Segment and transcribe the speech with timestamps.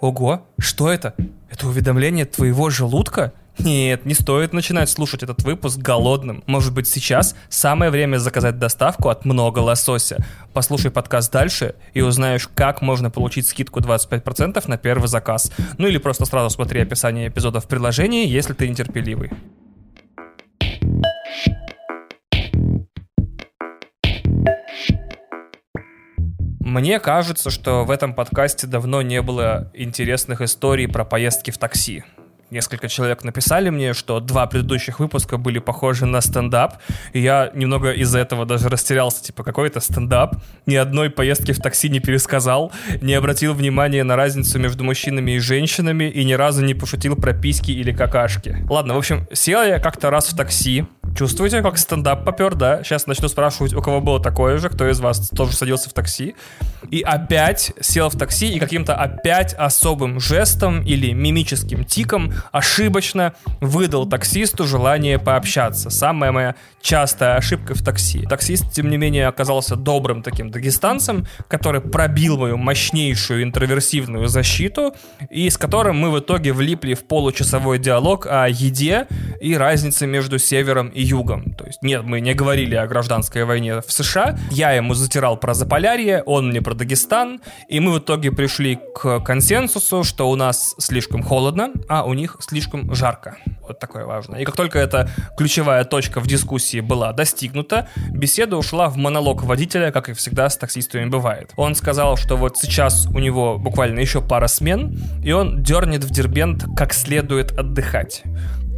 [0.00, 1.14] Ого, что это?
[1.50, 3.34] Это уведомление твоего желудка?
[3.58, 6.42] Нет, не стоит начинать слушать этот выпуск голодным.
[6.46, 10.24] Может быть, сейчас самое время заказать доставку от много лосося.
[10.54, 15.52] Послушай подкаст дальше и узнаешь, как можно получить скидку 25% на первый заказ.
[15.76, 19.30] Ну или просто сразу смотри описание эпизода в приложении, если ты нетерпеливый.
[26.70, 32.04] Мне кажется, что в этом подкасте давно не было интересных историй про поездки в такси
[32.50, 36.78] несколько человек написали мне, что два предыдущих выпуска были похожи на стендап,
[37.12, 40.36] и я немного из-за этого даже растерялся, типа, какой это стендап,
[40.66, 45.38] ни одной поездки в такси не пересказал, не обратил внимания на разницу между мужчинами и
[45.38, 48.64] женщинами, и ни разу не пошутил про письки или какашки.
[48.68, 52.84] Ладно, в общем, сел я как-то раз в такси, Чувствуете, как стендап попер, да?
[52.84, 56.34] Сейчас начну спрашивать, у кого было такое же, кто из вас тоже садился в такси.
[56.90, 64.06] И опять сел в такси и каким-то опять особым жестом или мимическим тиком ошибочно выдал
[64.06, 65.90] таксисту желание пообщаться.
[65.90, 68.26] Самая моя частая ошибка в такси.
[68.26, 74.94] Таксист, тем не менее, оказался добрым таким дагестанцем, который пробил мою мощнейшую интроверсивную защиту,
[75.28, 79.06] и с которым мы в итоге влипли в получасовой диалог о еде
[79.40, 81.52] и разнице между севером и югом.
[81.54, 84.38] То есть, нет, мы не говорили о гражданской войне в США.
[84.50, 89.20] Я ему затирал про Заполярье, он мне про Дагестан, и мы в итоге пришли к
[89.20, 93.36] консенсусу, что у нас слишком холодно, а у них слишком жарко.
[93.66, 94.40] Вот такое важное.
[94.40, 99.92] И как только эта ключевая точка в дискуссии была достигнута, беседа ушла в монолог водителя,
[99.92, 101.52] как и всегда с таксистами бывает.
[101.56, 106.10] Он сказал, что вот сейчас у него буквально еще пара смен, и он дернет в
[106.10, 108.22] Дербент как следует отдыхать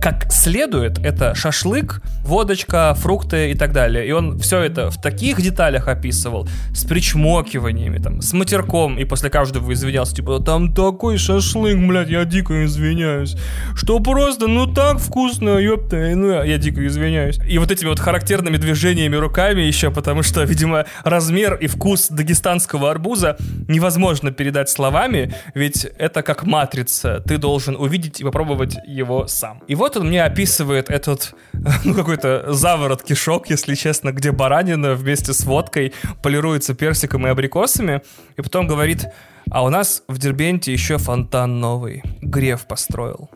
[0.02, 4.04] как следует, это шашлык, водочка, фрукты и так далее.
[4.04, 9.30] И он все это в таких деталях описывал, с причмокиваниями, там, с матерком, и после
[9.30, 13.36] каждого извинялся, типа, там такой шашлык, блядь, я дико извиняюсь.
[13.76, 17.38] Что просто, ну так вкусно, ёпта, ну я дико извиняюсь.
[17.48, 22.90] И вот этими вот характерными движениями руками еще, потому что, видимо, размер и вкус дагестанского
[22.90, 23.36] арбуза
[23.68, 29.62] невозможно передать словами, ведь это как матрица, ты должен увидеть и попробовать его сам.
[29.68, 31.34] И вот вот он мне описывает этот,
[31.84, 35.92] ну, какой-то заворот кишок, если честно, где баранина вместе с водкой
[36.22, 38.02] полируется персиком и абрикосами,
[38.36, 39.06] и потом говорит,
[39.50, 43.30] а у нас в Дербенте еще фонтан новый, Греф построил.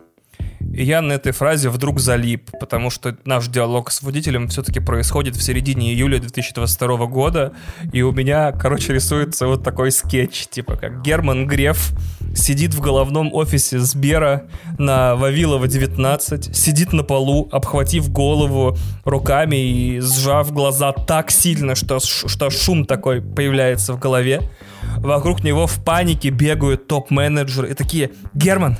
[0.76, 5.34] И я на этой фразе вдруг залип, потому что наш диалог с водителем все-таки происходит
[5.34, 7.54] в середине июля 2022 года,
[7.94, 11.92] и у меня, короче, рисуется вот такой скетч, типа как Герман Греф
[12.34, 18.76] сидит в головном офисе Сбера на Вавилова 19, сидит на полу, обхватив голову
[19.06, 24.42] руками и сжав глаза так сильно, что, что шум такой появляется в голове.
[24.96, 28.76] Вокруг него в панике бегают топ-менеджеры и такие, Герман,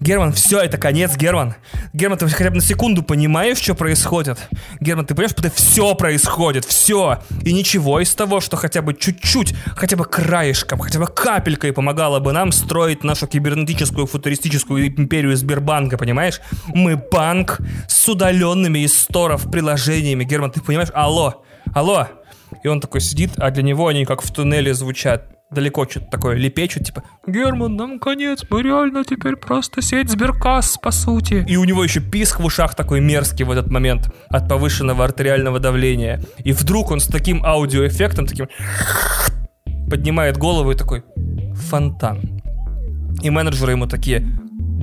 [0.00, 1.54] Герман, все, это конец, Герман.
[1.92, 4.38] Герман, ты хотя бы на секунду понимаешь, что происходит?
[4.80, 7.22] Герман, ты понимаешь, что все происходит, все.
[7.42, 12.20] И ничего из того, что хотя бы чуть-чуть, хотя бы краешком, хотя бы капелькой помогало
[12.20, 16.40] бы нам строить нашу кибернетическую футуристическую империю Сбербанка, понимаешь?
[16.68, 20.24] Мы банк с удаленными из сторов приложениями.
[20.24, 20.90] Герман, ты понимаешь?
[20.94, 21.44] Алло,
[21.74, 22.08] алло.
[22.62, 26.36] И он такой сидит, а для него они как в туннеле звучат далеко что-то такое
[26.36, 31.44] лепечут, типа «Герман, нам конец, мы реально теперь просто сеть сберкасс, по сути».
[31.48, 35.60] И у него еще писк в ушах такой мерзкий в этот момент от повышенного артериального
[35.60, 36.20] давления.
[36.44, 38.48] И вдруг он с таким аудиоэффектом, таким
[39.88, 41.04] поднимает голову и такой
[41.54, 42.42] «фонтан».
[43.22, 44.26] И менеджеры ему такие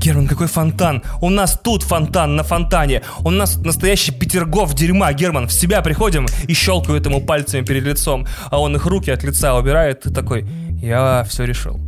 [0.03, 1.01] Герман, какой фонтан?
[1.21, 3.03] У нас тут фонтан на фонтане.
[3.23, 5.13] У нас настоящий Петергоф дерьма.
[5.13, 8.27] Герман, в себя приходим и щелкают ему пальцами перед лицом.
[8.51, 10.45] А он их руки от лица убирает и такой,
[10.81, 11.79] я все решил.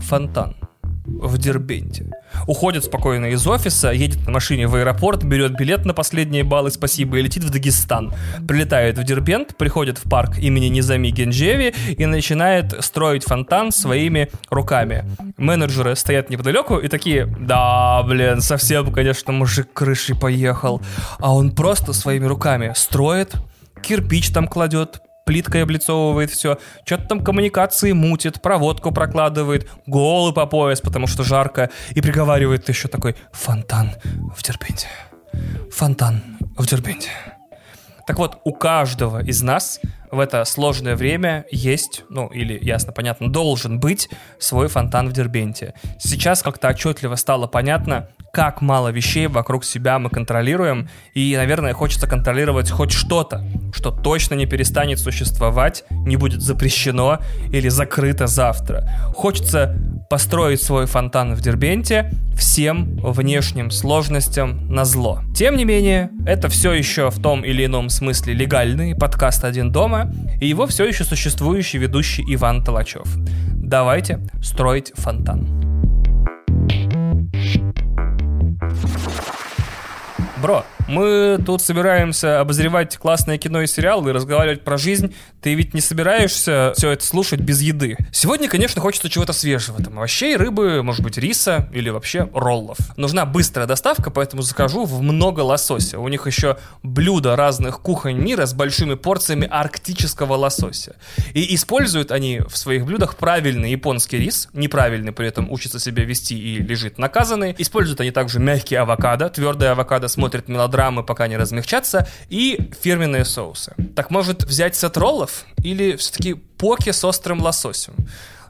[0.00, 0.54] Фонтан
[1.04, 2.10] в Дербенте.
[2.46, 7.18] Уходит спокойно из офиса, едет на машине в аэропорт, берет билет на последние баллы, спасибо,
[7.18, 8.14] и летит в Дагестан.
[8.46, 15.04] Прилетает в Дербент, приходит в парк имени Низами Генджеви и начинает строить фонтан своими руками.
[15.36, 20.80] Менеджеры стоят неподалеку и такие, да, блин, совсем, конечно, мужик крышей поехал.
[21.18, 23.34] А он просто своими руками строит,
[23.82, 30.80] кирпич там кладет, плиткой облицовывает все, что-то там коммуникации мутит, проводку прокладывает, голый по пояс,
[30.80, 33.92] потому что жарко, и приговаривает еще такой «фонтан
[34.36, 34.88] в Дербенте».
[35.70, 36.22] Фонтан
[36.56, 37.10] в Дербенте.
[38.06, 39.80] Так вот, у каждого из нас
[40.10, 45.74] в это сложное время есть, ну, или, ясно, понятно, должен быть свой фонтан в Дербенте.
[45.98, 52.06] Сейчас как-то отчетливо стало понятно, как мало вещей вокруг себя мы контролируем, и, наверное, хочется
[52.06, 53.44] контролировать хоть что-то,
[53.74, 57.18] что точно не перестанет существовать, не будет запрещено
[57.52, 58.88] или закрыто завтра.
[59.14, 59.76] Хочется
[60.08, 65.20] построить свой фонтан в Дербенте всем внешним сложностям на зло.
[65.36, 70.10] Тем не менее, это все еще в том или ином смысле легальный подкаст «Один дома»,
[70.40, 73.06] и его все еще существующий ведущий Иван Толачев.
[73.56, 75.91] Давайте строить фонтан.
[80.42, 85.14] Бро, мы тут собираемся обозревать классное кино и сериалы и разговаривать про жизнь.
[85.40, 87.96] Ты ведь не собираешься все это слушать без еды.
[88.12, 89.82] Сегодня, конечно, хочется чего-то свежего.
[89.82, 92.76] Там овощей, рыбы, может быть, риса или вообще роллов.
[92.98, 95.98] Нужна быстрая доставка, поэтому закажу в много лосося.
[95.98, 100.96] У них еще блюда разных кухонь мира с большими порциями арктического лосося.
[101.32, 106.38] И используют они в своих блюдах правильный японский рис, неправильный при этом учится себя вести
[106.38, 107.54] и лежит наказанный.
[107.56, 113.24] Используют они также мягкий авокадо, твердый авокадо смотрит мелодраму мелодрамы пока не размягчатся, и фирменные
[113.24, 113.74] соусы.
[113.94, 117.94] Так может взять сет роллов или все-таки поки с острым лососем?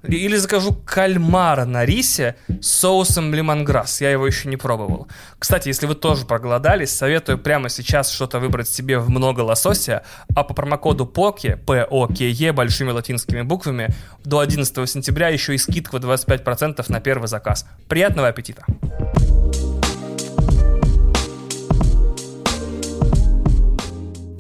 [0.09, 4.01] Или закажу кальмара на рисе с соусом лимонграсс.
[4.01, 5.07] Я его еще не пробовал.
[5.39, 10.03] Кстати, если вы тоже проголодались, советую прямо сейчас что-то выбрать себе в много лосося,
[10.35, 13.95] а по промокоду POKE, P-O-K-E, большими латинскими буквами,
[14.25, 17.65] до 11 сентября еще и скидка в 25% на первый заказ.
[17.87, 18.65] Приятного аппетита!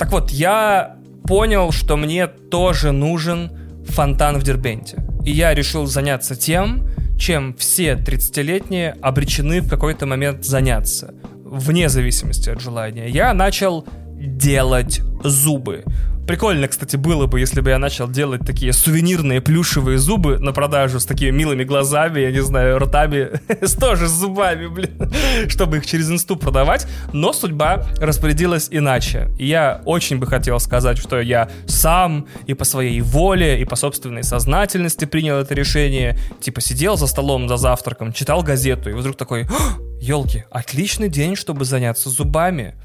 [0.03, 0.97] Так вот, я
[1.29, 3.53] понял, что мне тоже нужен
[3.87, 4.97] фонтан в Дербенте.
[5.25, 11.15] И я решил заняться тем, чем все 30-летние обречены в какой-то момент заняться,
[11.45, 13.07] вне зависимости от желания.
[13.07, 13.87] Я начал
[14.23, 15.85] делать зубы.
[16.27, 21.01] Прикольно, кстати, было бы, если бы я начал делать такие сувенирные плюшевые зубы на продажу
[21.01, 25.13] с такими милыми глазами, я не знаю, ртами, с тоже зубами, блин,
[25.49, 26.87] чтобы их через инсту продавать.
[27.13, 29.31] Но судьба распорядилась иначе.
[29.37, 34.23] Я очень бы хотел сказать, что я сам и по своей воле, и по собственной
[34.23, 36.17] сознательности принял это решение.
[36.41, 39.49] Типа сидел за столом за завтраком, читал газету, и вдруг такой,
[40.01, 42.77] елки, отличный день, чтобы заняться зубами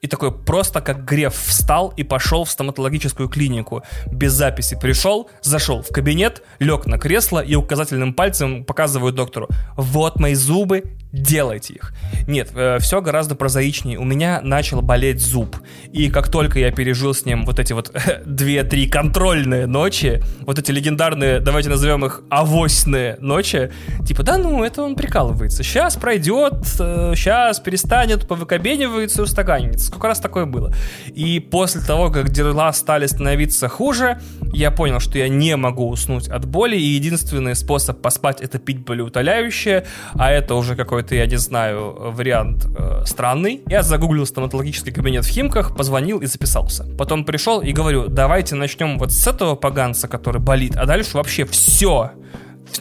[0.00, 3.82] и такой просто как Греф встал и пошел в стоматологическую клинику.
[4.10, 9.48] Без записи пришел, зашел в кабинет, лег на кресло и указательным пальцем показываю доктору.
[9.76, 11.92] Вот мои зубы, делайте их.
[12.26, 13.98] Нет, э, все гораздо прозаичнее.
[13.98, 15.56] У меня начал болеть зуб.
[15.92, 17.94] И как только я пережил с ним вот эти вот
[18.26, 23.72] 2-3 контрольные ночи, вот эти легендарные, давайте назовем их авосьные ночи,
[24.06, 25.62] типа, да ну, это он прикалывается.
[25.62, 29.86] Сейчас пройдет, э, сейчас перестанет, повыкобенивается и устаканится.
[29.86, 30.72] Сколько раз такое было?
[31.14, 34.20] И после того, как дела стали становиться хуже,
[34.52, 38.80] я понял, что я не могу уснуть от боли, и единственный способ поспать это пить
[38.80, 43.60] болеутоляющее, а это уже какой-то какой-то, я не знаю, вариант э, странный.
[43.66, 46.86] Я загуглил стоматологический кабинет в Химках, позвонил и записался.
[46.96, 51.44] Потом пришел и говорю, давайте начнем вот с этого поганца, который болит, а дальше вообще
[51.44, 52.12] все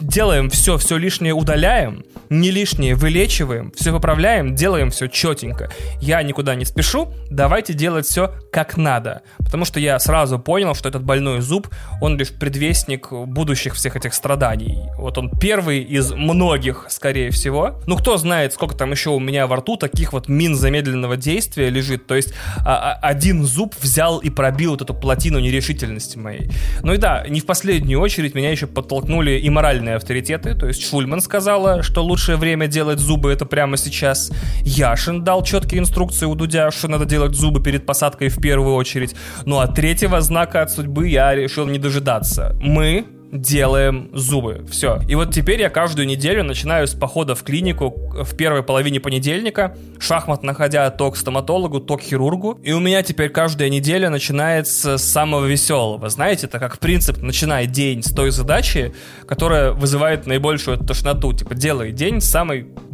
[0.01, 5.69] делаем все, все лишнее удаляем, не лишнее вылечиваем, все поправляем, делаем все четенько.
[6.01, 9.21] Я никуда не спешу, давайте делать все как надо.
[9.37, 11.67] Потому что я сразу понял, что этот больной зуб,
[12.01, 14.83] он лишь предвестник будущих всех этих страданий.
[14.97, 17.81] Вот он первый из многих, скорее всего.
[17.85, 21.69] Ну, кто знает, сколько там еще у меня во рту таких вот мин замедленного действия
[21.69, 22.07] лежит.
[22.07, 22.33] То есть
[22.65, 26.49] а, а, один зуб взял и пробил вот эту плотину нерешительности моей.
[26.81, 30.55] Ну и да, не в последнюю очередь меня еще подтолкнули и моральные авторитеты.
[30.55, 34.31] То есть Шульман сказала, что лучшее время делать зубы это прямо сейчас.
[34.61, 39.15] Яшин дал четкие инструкции у Дудя, что надо делать зубы перед посадкой в первую очередь.
[39.45, 42.55] Ну а третьего знака от судьбы я решил не дожидаться.
[42.61, 43.05] Мы
[43.41, 44.65] делаем зубы.
[44.69, 44.99] Все.
[45.07, 49.75] И вот теперь я каждую неделю начинаю с похода в клинику в первой половине понедельника,
[49.99, 52.59] шахматно ходя то к стоматологу, то к хирургу.
[52.63, 56.09] И у меня теперь каждая неделя начинается с самого веселого.
[56.09, 58.93] Знаете, это как принцип начинай день с той задачи,
[59.27, 61.33] которая вызывает наибольшую тошноту.
[61.33, 62.29] Типа делай день с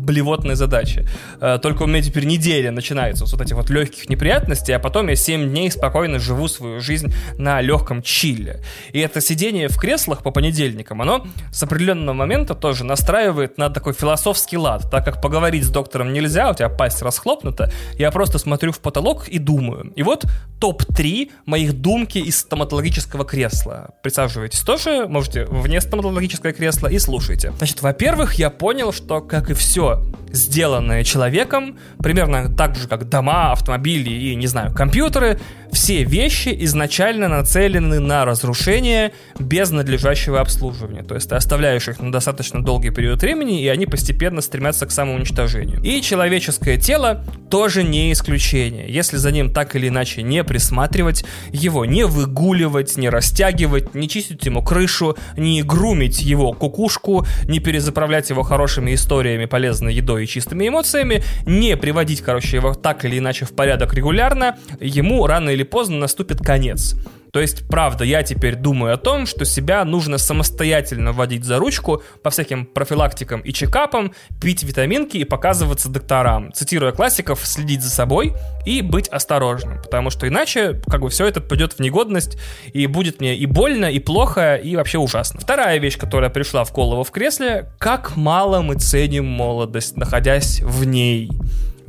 [0.01, 1.07] самой блевотной задачи.
[1.39, 5.07] Э, только у меня теперь неделя начинается с вот этих вот легких неприятностей, а потом
[5.07, 8.61] я 7 дней спокойно живу свою жизнь на легком чилле.
[8.93, 13.93] И это сидение в креслах по понедельникам, оно с определенного момента тоже настраивает на такой
[13.93, 18.71] философский лад, так как поговорить с доктором нельзя, у тебя пасть расхлопнута, я просто смотрю
[18.71, 19.93] в потолок и думаю.
[19.95, 20.25] И вот
[20.59, 23.91] топ-3 моих думки из стоматологического кресла.
[24.03, 27.53] Присаживайтесь тоже, можете вне стоматологическое кресло и слушайте.
[27.57, 29.90] Значит, во-первых, я понял, что, как и все
[30.31, 35.39] сделанное человеком, примерно так же, как дома, автомобили и, не знаю, компьютеры,
[35.71, 41.03] все вещи изначально нацелены на разрушение без надлежащего обслуживания.
[41.03, 44.91] То есть ты оставляешь их на достаточно долгий период времени, и они постепенно стремятся к
[44.91, 45.81] самоуничтожению.
[45.81, 48.85] И человеческое тело тоже не исключение.
[48.89, 54.45] Если за ним так или иначе не присматривать, его не выгуливать, не растягивать, не чистить
[54.45, 60.67] ему крышу, не грумить его кукушку, не перезаправлять его хорошими историями, полезной едой и чистыми
[60.67, 65.97] эмоциями, не приводить, короче, его так или иначе в порядок регулярно, ему рано или поздно
[65.97, 66.95] наступит конец.
[67.31, 72.03] То есть, правда, я теперь думаю о том, что себя нужно самостоятельно вводить за ручку
[72.23, 76.51] по всяким профилактикам и чекапам, пить витаминки и показываться докторам.
[76.51, 78.33] Цитируя классиков, следить за собой
[78.65, 82.37] и быть осторожным, потому что иначе как бы все это пойдет в негодность
[82.73, 85.39] и будет мне и больно, и плохо, и вообще ужасно.
[85.39, 90.83] Вторая вещь, которая пришла в голову в кресле, как мало мы ценим молодость, находясь в
[90.83, 91.29] ней.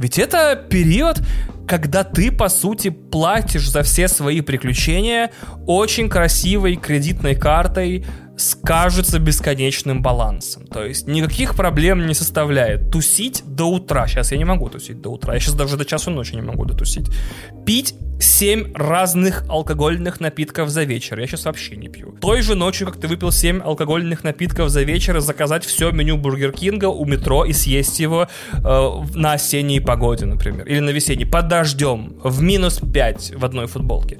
[0.03, 1.23] Ведь это период,
[1.69, 5.31] когда ты, по сути, платишь за все свои приключения
[5.65, 8.05] очень красивой кредитной картой
[8.37, 10.67] с, кажется, бесконечным балансом.
[10.67, 12.91] То есть никаких проблем не составляет.
[12.91, 14.07] Тусить до утра.
[14.07, 15.35] Сейчас я не могу тусить до утра.
[15.35, 17.09] Я сейчас даже до часу ночи не могу дотусить.
[17.67, 21.19] Пить 7 разных алкогольных напитков за вечер.
[21.19, 22.13] Я сейчас вообще не пью.
[22.21, 26.53] Той же ночью, как ты выпил 7 алкогольных напитков за вечер, заказать все меню Бургер
[26.53, 30.67] Кинга у метро и съесть его э, на осенней погоде, например.
[30.67, 31.27] Или на весенней.
[31.27, 32.15] Под дождем.
[32.23, 34.19] В минус 5 в одной футболке.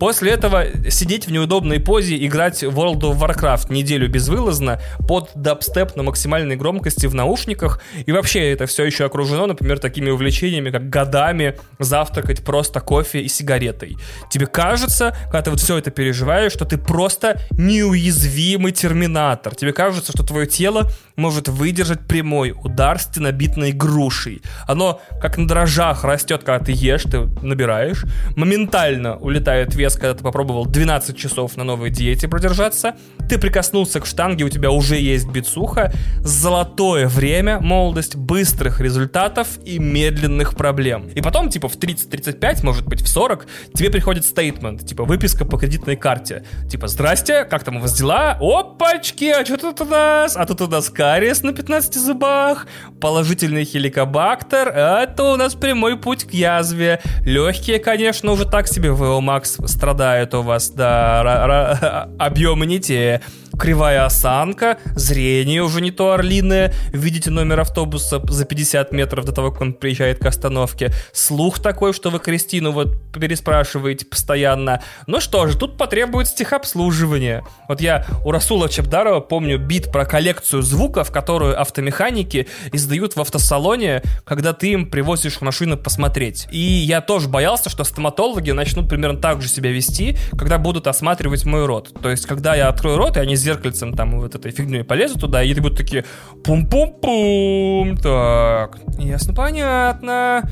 [0.00, 5.94] После этого сидеть в неудобной позе, играть в World of Warcraft неделю безвылазно под дабстеп
[5.94, 7.82] на максимальной громкости в наушниках.
[8.06, 13.28] И вообще это все еще окружено, например, такими увлечениями, как годами завтракать просто кофе и
[13.28, 13.98] сигаретой.
[14.30, 19.54] Тебе кажется, когда ты вот все это переживаешь, что ты просто неуязвимый терминатор.
[19.54, 24.40] Тебе кажется, что твое тело может выдержать прямой удар стенобитной грушей.
[24.66, 28.06] Оно как на дрожжах растет, когда ты ешь, ты набираешь.
[28.34, 32.94] Моментально улетает вес, когда ты попробовал 12 часов на новой диете продержаться.
[33.28, 35.92] Ты прикоснулся к штанге, у тебя уже есть бицуха.
[36.20, 41.08] Золотое время, молодость, быстрых результатов и медленных проблем.
[41.14, 45.58] И потом, типа, в 30-35, может быть, в 40, тебе приходит стейтмент, типа, выписка по
[45.58, 46.44] кредитной карте.
[46.68, 48.38] Типа, здрасте, как там у вас дела?
[48.40, 50.36] Опачки, а что тут у нас?
[50.36, 52.66] А тут у нас кариес на 15 зубах,
[53.00, 57.00] положительный хеликобактер, это у нас прямой путь к язве.
[57.24, 63.22] Легкие, конечно, уже так себе, ВО Макс страдают у вас, да, объемы не те
[63.60, 69.52] кривая осанка, зрение уже не то орлиное, видите номер автобуса за 50 метров до того,
[69.52, 74.82] как он приезжает к остановке, слух такой, что вы Кристину вот переспрашиваете постоянно.
[75.06, 77.44] Ну что же, тут потребуется техобслуживание.
[77.68, 84.02] Вот я у Расула Чебдарова помню бит про коллекцию звуков, которую автомеханики издают в автосалоне,
[84.24, 86.48] когда ты им привозишь машину посмотреть.
[86.50, 91.44] И я тоже боялся, что стоматологи начнут примерно так же себя вести, когда будут осматривать
[91.44, 91.92] мой рот.
[92.00, 95.42] То есть, когда я открою рот, и они зеркальцем там вот этой фигней полезут туда,
[95.42, 96.04] и ты будут такие
[96.44, 97.96] пум-пум-пум.
[97.96, 100.48] Так, ясно, понятно.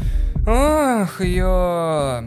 [0.47, 2.23] Ах, ё...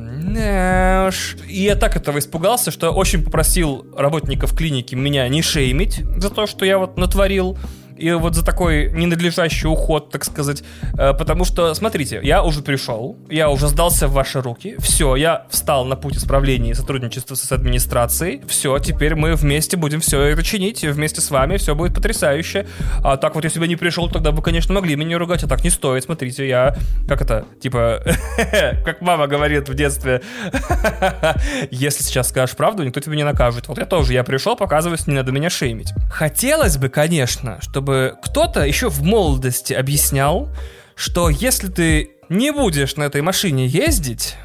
[1.47, 6.45] И я так этого испугался, что очень попросил работников клиники меня не шеймить за то,
[6.45, 7.57] что я вот натворил
[8.01, 10.63] и вот за такой ненадлежащий уход, так сказать.
[10.97, 15.45] Э, потому что, смотрите, я уже пришел, я уже сдался в ваши руки, все, я
[15.49, 20.43] встал на путь исправления и сотрудничества с администрацией, все, теперь мы вместе будем все это
[20.43, 22.67] чинить, вместе с вами все будет потрясающе.
[23.03, 25.63] А так вот, если бы не пришел, тогда бы, конечно, могли меня ругать, а так
[25.63, 26.75] не стоит, смотрите, я,
[27.07, 28.01] как это, типа,
[28.85, 30.21] как мама говорит в детстве,
[31.71, 33.67] если сейчас скажешь правду, никто тебя не накажет.
[33.67, 35.93] Вот я тоже, я пришел, показываюсь, не надо меня шеймить.
[36.11, 40.47] Хотелось бы, конечно, чтобы чтобы кто-то еще в молодости объяснял,
[40.95, 44.35] что если ты не будешь на этой машине ездить,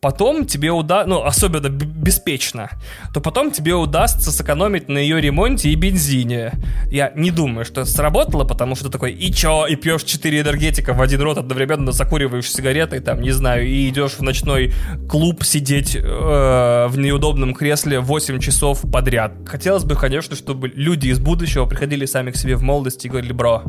[0.00, 2.70] потом тебе удастся, ну, особенно беспечно,
[3.12, 6.52] то потом тебе удастся сэкономить на ее ремонте и бензине.
[6.90, 10.92] Я не думаю, что это сработало, потому что такой, и чё, и пьешь 4 энергетика
[10.92, 14.72] в один рот, одновременно закуриваешь сигаретой, там, не знаю, и идешь в ночной
[15.08, 19.32] клуб сидеть э, в неудобном кресле 8 часов подряд.
[19.46, 23.32] Хотелось бы, конечно, чтобы люди из будущего приходили сами к себе в молодости и говорили,
[23.32, 23.62] бро,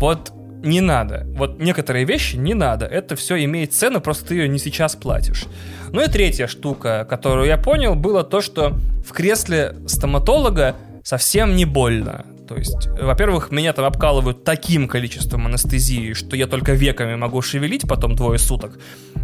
[0.00, 1.26] вот не надо.
[1.34, 2.86] Вот некоторые вещи не надо.
[2.86, 5.46] Это все имеет цену, просто ты ее не сейчас платишь.
[5.92, 11.64] Ну и третья штука, которую я понял, было то, что в кресле стоматолога совсем не
[11.64, 12.26] больно.
[12.48, 17.86] То есть, во-первых, меня там обкалывают таким количеством анестезии, что я только веками могу шевелить
[17.86, 18.78] потом двое суток.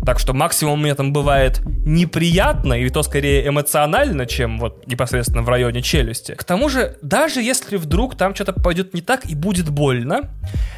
[0.04, 5.48] Так что максимум мне там бывает неприятно, и то скорее эмоционально, чем вот непосредственно в
[5.48, 6.32] районе челюсти.
[6.32, 10.30] К тому же, даже если вдруг там что-то пойдет не так и будет больно,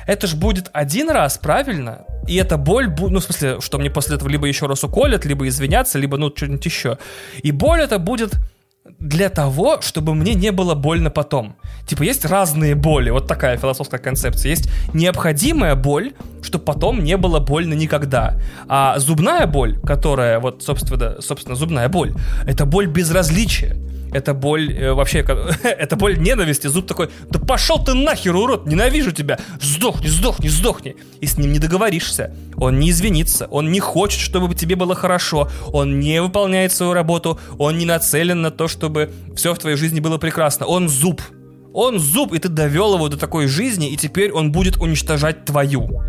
[0.07, 2.05] это ж будет один раз, правильно?
[2.29, 5.47] и эта боль, ну, в смысле, что мне после этого либо еще раз уколят, либо
[5.47, 6.99] извиняться, либо, ну, что-нибудь еще.
[7.43, 8.37] И боль это будет
[8.99, 11.57] для того, чтобы мне не было больно потом.
[11.87, 14.51] Типа, есть разные боли, вот такая философская концепция.
[14.51, 16.13] Есть необходимая боль,
[16.43, 18.39] чтобы потом не было больно никогда.
[18.69, 22.15] А зубная боль, которая, вот, собственно, собственно зубная боль,
[22.47, 23.77] это боль безразличия
[24.13, 25.19] это боль э, вообще,
[25.63, 26.67] это боль ненависти.
[26.67, 30.97] Зуб такой, да пошел ты нахер, урод, ненавижу тебя, сдохни, сдохни, сдохни.
[31.21, 32.35] И с ним не договоришься.
[32.57, 37.39] Он не извинится, он не хочет, чтобы тебе было хорошо, он не выполняет свою работу,
[37.59, 40.67] он не нацелен на то, чтобы все в твоей жизни было прекрасно.
[40.67, 41.21] Он зуб.
[41.75, 46.03] Он зуб, и ты довел его до такой жизни, и теперь он будет уничтожать твою.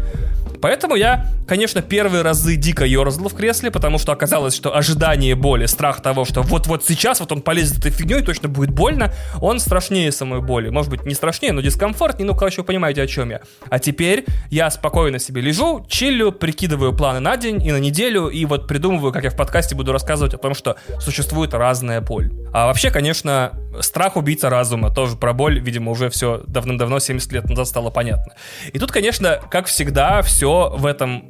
[0.61, 5.65] Поэтому я, конечно, первые разы дико ерзал в кресле, потому что оказалось, что ожидание боли,
[5.65, 10.11] страх того, что вот-вот сейчас вот он полезет этой фигней, точно будет больно, он страшнее
[10.11, 10.69] самой боли.
[10.69, 13.41] Может быть, не страшнее, но дискомфортнее, ну, короче, вы понимаете, о чем я.
[13.69, 18.45] А теперь я спокойно себе лежу, чиллю, прикидываю планы на день и на неделю, и
[18.45, 22.31] вот придумываю, как я в подкасте буду рассказывать о том, что существует разная боль.
[22.53, 27.45] А вообще, конечно, страх убийца разума, тоже про боль, видимо, уже все давным-давно, 70 лет
[27.49, 28.33] назад стало понятно.
[28.73, 31.23] И тут, конечно, как всегда, все в этом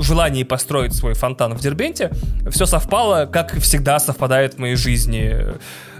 [0.00, 2.10] желании построить свой фонтан в Дербенте,
[2.50, 5.54] все совпало, как всегда совпадает в моей жизни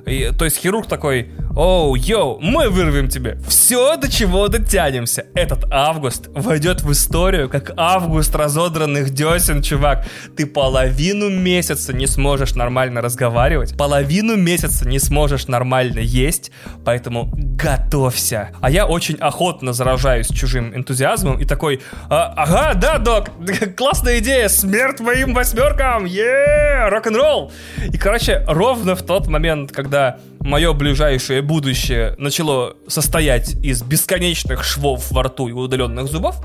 [0.07, 5.27] и, то есть хирург такой, оу, йоу, мы вырвем тебе все, до чего дотянемся.
[5.35, 10.05] Этот август войдет в историю как август разодранных десен, чувак.
[10.37, 16.51] Ты половину месяца не сможешь нормально разговаривать, половину месяца не сможешь нормально есть,
[16.85, 18.51] поэтому готовься.
[18.61, 21.81] А я очень охотно заражаюсь чужим энтузиазмом и такой,
[22.11, 23.31] а, ага, да, док,
[23.77, 27.53] классная идея, смерть моим восьмеркам, е рок-н-ролл.
[27.91, 34.65] И, короче, ровно в тот момент, когда когда мое ближайшее будущее начало состоять из бесконечных
[34.65, 36.45] швов во рту и удаленных зубов,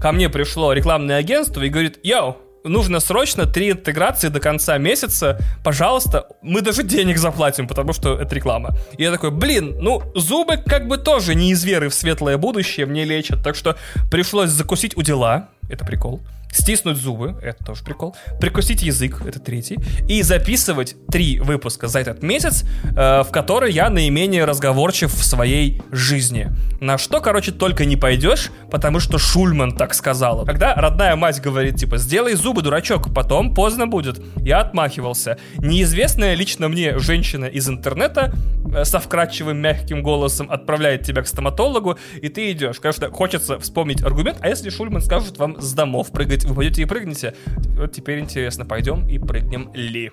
[0.00, 5.38] ко мне пришло рекламное агентство и говорит, йоу, нужно срочно три интеграции до конца месяца,
[5.62, 8.70] пожалуйста, мы даже денег заплатим, потому что это реклама.
[8.96, 12.84] И я такой, блин, ну, зубы как бы тоже не из веры в светлое будущее
[12.84, 13.76] мне лечат, так что
[14.10, 16.20] пришлось закусить у дела, это прикол,
[16.52, 19.78] стиснуть зубы, это тоже прикол, прикусить язык, это третий,
[20.08, 22.64] и записывать три выпуска за этот месяц,
[22.96, 26.50] э, в которые я наименее разговорчив в своей жизни.
[26.80, 30.44] На что, короче, только не пойдешь, потому что Шульман так сказала.
[30.44, 35.38] Когда родная мать говорит, типа, сделай зубы, дурачок, потом поздно будет, я отмахивался.
[35.58, 38.32] Неизвестная лично мне женщина из интернета
[38.74, 42.80] э, со вкрадчивым мягким голосом отправляет тебя к стоматологу, и ты идешь.
[42.80, 46.82] Конечно, хочется вспомнить аргумент, а если Шульман скажет вам с домов прыгать говорит, вы пойдете
[46.82, 47.34] и прыгнете.
[47.76, 50.12] Вот теперь интересно, пойдем и прыгнем ли.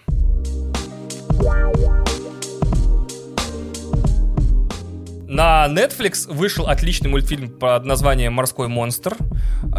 [5.27, 9.17] На Netflix вышел отличный мультфильм под названием «Морской монстр».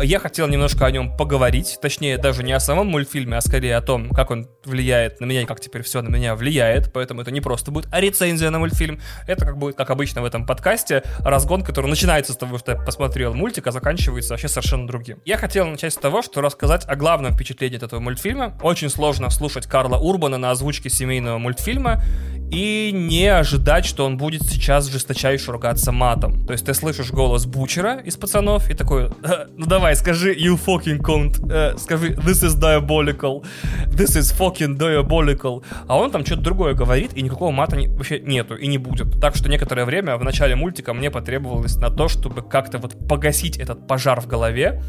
[0.02, 3.80] Я хотел немножко о нем поговорить, точнее, даже не о самом мультфильме, а скорее о
[3.80, 7.30] том, как он влияет на меня и как теперь все на меня влияет, поэтому это
[7.30, 11.04] не просто будет а рецензия на мультфильм, это как будет, как обычно в этом подкасте,
[11.20, 15.20] разгон, который начинается с того, что я посмотрел мультик, а заканчивается вообще совершенно другим.
[15.24, 18.58] Я хотел начать с того, что рассказать о главном впечатлении от этого мультфильма.
[18.62, 22.02] Очень сложно слушать Карла Урбана на озвучке семейного мультфильма,
[22.50, 24.88] и не ожидать, что он будет сейчас
[25.36, 26.46] жесточайше ругаться матом.
[26.46, 30.58] То есть ты слышишь голос Бучера из пацанов и такой, «Э, ну давай, скажи you
[30.58, 33.44] fucking cunt, э, скажи this is diabolical,
[33.86, 38.56] this is fucking diabolical, а он там что-то другое говорит, и никакого мата вообще нету
[38.56, 39.20] и не будет.
[39.20, 43.58] Так что некоторое время в начале мультика мне потребовалось на то, чтобы как-то вот погасить
[43.58, 44.82] этот пожар в голове,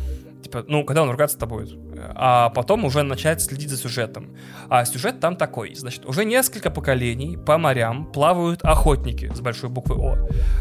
[0.43, 1.67] Типа, ну, когда он ругаться с тобой.
[2.15, 4.35] А потом уже начать следить за сюжетом.
[4.69, 5.75] А сюжет там такой.
[5.75, 10.17] Значит, уже несколько поколений по морям плавают охотники с большой буквы О,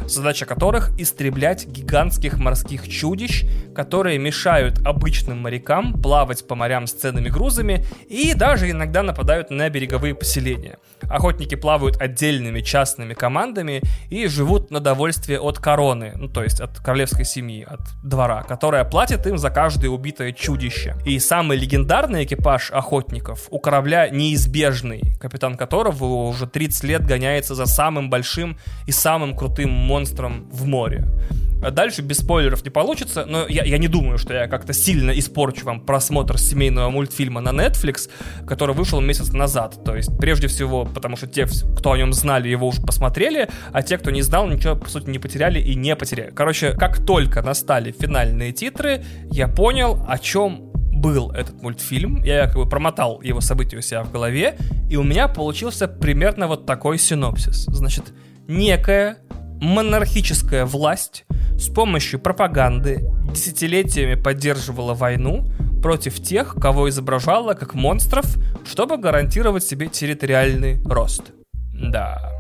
[0.06, 3.44] задача которых истреблять гигантских морских чудищ,
[3.74, 9.68] которые мешают обычным морякам плавать по морям с ценными грузами и даже иногда нападают на
[9.68, 10.78] береговые поселения.
[11.02, 16.78] Охотники плавают отдельными частными командами и живут на довольствие от короны, ну то есть от
[16.78, 20.96] королевской семьи, от двора, которая платит им за каждое убитое чудище.
[21.04, 27.66] И самый легендарный экипаж охотников у корабля неизбежный, капитан которого уже 30 лет гоняется за
[27.66, 31.04] самым большим и самым крутым монстром в море.
[31.72, 35.64] Дальше без спойлеров не получится, но я, я не думаю, что я как-то сильно испорчу
[35.64, 38.08] вам просмотр семейного мультфильма на Netflix,
[38.46, 39.82] который вышел месяц назад.
[39.84, 43.82] То есть, прежде всего, потому что те, кто о нем знали, его уже посмотрели, а
[43.82, 46.30] те, кто не знал, ничего, по сути, не потеряли и не потеряли.
[46.30, 52.56] Короче, как только настали финальные титры, я понял, о чем был этот мультфильм, я как
[52.56, 54.56] бы промотал его события у себя в голове,
[54.88, 57.64] и у меня получился примерно вот такой синопсис.
[57.68, 58.12] Значит,
[58.48, 59.18] некая
[59.60, 61.24] монархическая власть
[61.58, 65.50] с помощью пропаганды десятилетиями поддерживала войну
[65.82, 68.26] против тех, кого изображала как монстров,
[68.66, 71.32] чтобы гарантировать себе территориальный рост.
[71.72, 72.32] Да.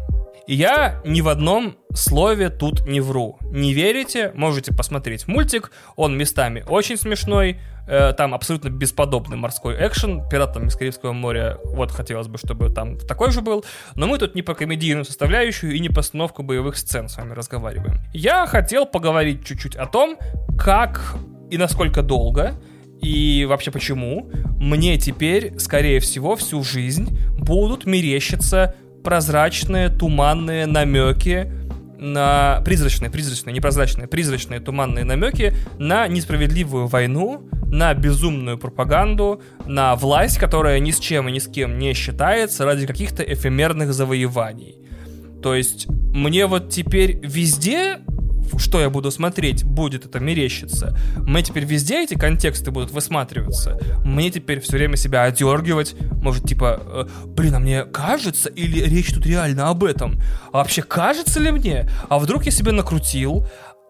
[0.46, 3.38] Я ни в одном слове тут не вру.
[3.50, 4.30] Не верите?
[4.34, 5.72] Можете посмотреть мультик.
[5.96, 7.58] Он местами очень смешной.
[7.88, 10.28] Э, там абсолютно бесподобный морской экшен.
[10.28, 11.58] Пиратам из Карибского моря.
[11.64, 13.64] Вот хотелось бы, чтобы там такой же был.
[13.96, 18.00] Но мы тут не про комедийную составляющую и не постановку боевых сцен с вами разговариваем.
[18.14, 20.16] Я хотел поговорить чуть-чуть о том,
[20.56, 21.16] как
[21.50, 22.56] и насколько долго
[23.00, 28.74] и вообще почему мне теперь, скорее всего, всю жизнь будут мерещиться
[29.06, 31.48] прозрачные, туманные намеки
[31.96, 40.38] на призрачные, призрачные, непрозрачные, призрачные туманные намеки на несправедливую войну, на безумную пропаганду, на власть,
[40.38, 44.74] которая ни с чем и ни с кем не считается ради каких-то эфемерных завоеваний.
[45.40, 47.98] То есть мне вот теперь везде
[48.58, 50.96] что я буду смотреть, будет это мерещиться.
[51.16, 53.78] Мне теперь везде эти контексты будут высматриваться.
[54.04, 55.94] Мне теперь все время себя одергивать.
[56.22, 60.20] Может, типа, э, блин, а мне кажется, или речь тут реально об этом?
[60.52, 61.88] А вообще кажется ли мне?
[62.08, 63.46] А вдруг я себя накрутил?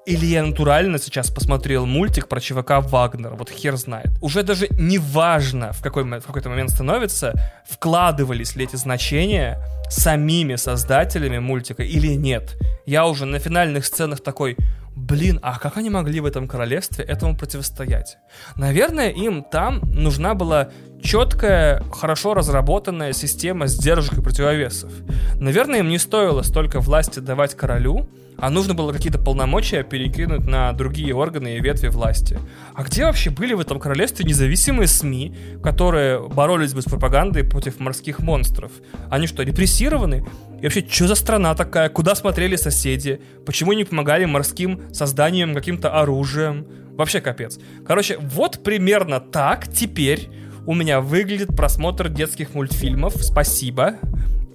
[0.07, 4.11] Или я натурально сейчас посмотрел мультик про чувака Вагнера, вот хер знает.
[4.23, 7.33] Уже даже не важно, в, какой, в какой-то момент становится,
[7.69, 9.59] вкладывались ли эти значения
[9.91, 12.57] самими создателями мультика или нет.
[12.87, 14.57] Я уже на финальных сценах такой,
[14.95, 18.19] блин, а как они могли в этом королевстве этому противостоять?
[18.55, 20.71] Наверное, им там нужна была
[21.07, 24.93] четкая, хорошо разработанная система сдержек и противовесов.
[25.39, 30.73] Наверное, им не стоило столько власти давать королю, а нужно было какие-то полномочия перекинуть на
[30.73, 32.39] другие органы и ветви власти.
[32.75, 37.79] А где вообще были в этом королевстве независимые СМИ, которые боролись бы с пропагандой против
[37.79, 38.73] морских монстров?
[39.09, 40.27] Они что, репрессированы?
[40.61, 41.89] И вообще, что за страна такая?
[41.89, 43.21] Куда смотрели соседи?
[43.47, 46.67] Почему не помогали морским созданием каким-то оружием?
[46.97, 47.59] Вообще капец.
[47.87, 50.29] Короче, вот примерно так теперь
[50.67, 53.15] у меня выглядит просмотр детских мультфильмов.
[53.17, 53.95] Спасибо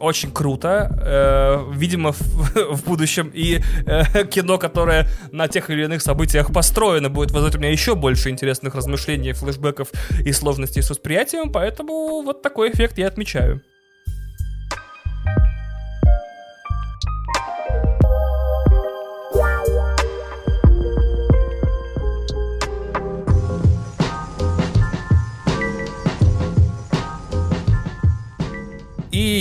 [0.01, 0.89] очень круто.
[1.01, 7.09] Э, видимо, в, в будущем и э, кино, которое на тех или иных событиях построено,
[7.09, 9.89] будет вызывать у меня еще больше интересных размышлений, флешбеков
[10.25, 13.61] и сложностей с восприятием, поэтому вот такой эффект я отмечаю.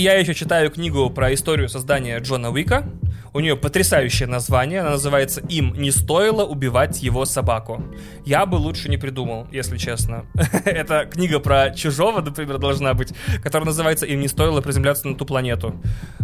[0.01, 2.85] Я еще читаю книгу про историю создания Джона Уика.
[3.33, 4.81] У нее потрясающее название.
[4.81, 7.81] Она называется «Им не стоило убивать его собаку».
[8.25, 10.25] Я бы лучше не придумал, если честно.
[10.65, 15.25] Это книга про чужого, например, должна быть, которая называется «Им не стоило приземляться на ту
[15.25, 15.75] планету».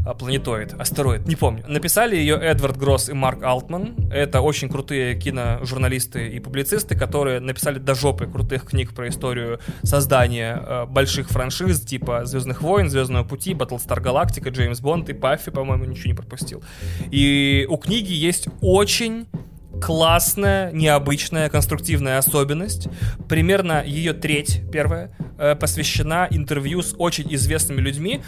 [0.06, 1.63] А, планетоид, астероид, не помню.
[1.67, 3.96] Написали ее Эдвард Гросс и Марк Алтман.
[4.12, 10.62] Это очень крутые киножурналисты и публицисты, которые написали до жопы крутых книг про историю создания
[10.65, 15.86] э, больших франшиз, типа «Звездных войн», «Звездного пути», «Баттлстар Галактика», «Джеймс Бонд» и «Паффи», по-моему,
[15.86, 16.63] ничего не пропустил.
[17.12, 19.27] И у книги есть очень
[19.81, 22.88] классная, необычная, конструктивная особенность.
[23.27, 28.21] Примерно ее треть, первая, э, посвящена интервью с очень известными людьми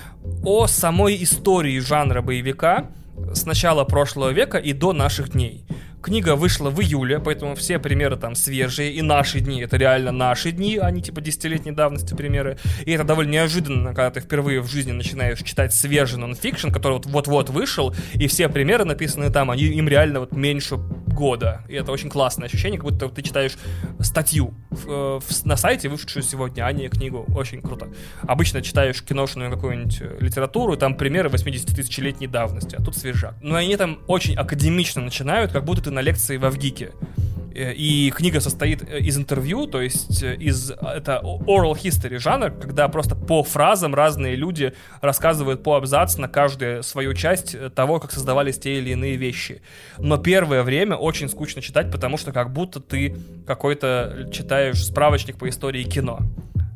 [0.44, 2.92] о самой истории жанра боевика
[3.34, 5.66] с начала прошлого века и до наших дней.
[6.02, 10.52] Книга вышла в июле, поэтому все примеры там свежие, и наши дни, это реально наши
[10.52, 12.58] дни, а не типа десятилетней давности примеры.
[12.86, 17.50] И это довольно неожиданно, когда ты впервые в жизни начинаешь читать свежий нонфикшн, который вот-вот
[17.50, 20.78] вышел, и все примеры написаны там, они им реально вот меньше
[21.20, 21.62] года.
[21.68, 23.58] И это очень классное ощущение, как будто ты читаешь
[24.00, 27.26] статью в, в, на сайте, вышедшую сегодня, а не книгу.
[27.36, 27.90] Очень круто.
[28.22, 33.36] Обычно читаешь киношную какую-нибудь э, литературу, там примеры 80 тысячелетней давности, а тут свежак.
[33.42, 36.94] Но они там очень академично начинают, как будто ты на лекции в Авгике.
[37.54, 42.52] Э, и книга состоит э, из интервью, то есть э, из это oral history жанр,
[42.52, 48.12] когда просто по фразам разные люди рассказывают по абзац на каждую свою часть того, как
[48.12, 49.62] создавались те или иные вещи.
[49.98, 55.50] Но первое время очень скучно читать, потому что как будто ты какой-то читаешь справочник по
[55.50, 56.20] истории кино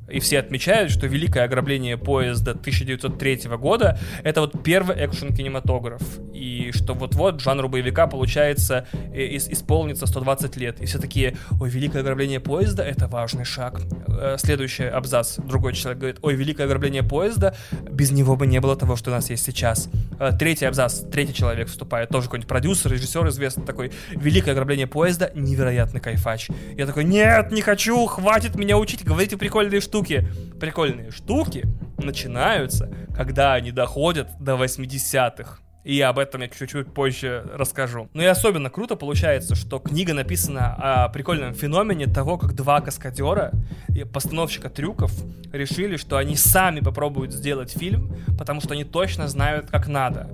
[0.10, 6.02] и все отмечают, что «Великое ограбление поезда» 1903 года— это вот первый экшен-кинематограф,
[6.34, 10.82] и что вот-вот жанру боевика, получается, исполнится 120 лет.
[10.82, 13.80] И все такие «Ой, «Великое ограбление поезда»— это важный шаг».
[14.08, 17.56] Э, следующий абзац, другой человек говорит «Ой, «Великое ограбление поезда»—
[17.90, 19.90] без него бы не было того, что у нас есть сейчас».
[20.20, 25.32] Э, третий абзац, третий человек вступает, тоже какой-нибудь продюсер, режиссер известный такой «Великое ограбление поезда»—
[25.34, 26.50] невероятный кайфач.
[26.76, 30.28] Я такой «Нет, не хочу, хватит меня учить, говорите прикольные штуки» штуки,
[30.60, 31.68] прикольные штуки
[32.00, 35.60] начинаются, когда они доходят до 80-х.
[35.84, 38.10] И об этом я чуть-чуть позже расскажу.
[38.16, 43.52] Ну и особенно круто получается, что книга написана о прикольном феномене того, как два каскадера
[43.90, 45.12] и постановщика трюков
[45.52, 50.28] решили, что они сами попробуют сделать фильм, потому что они точно знают, как надо.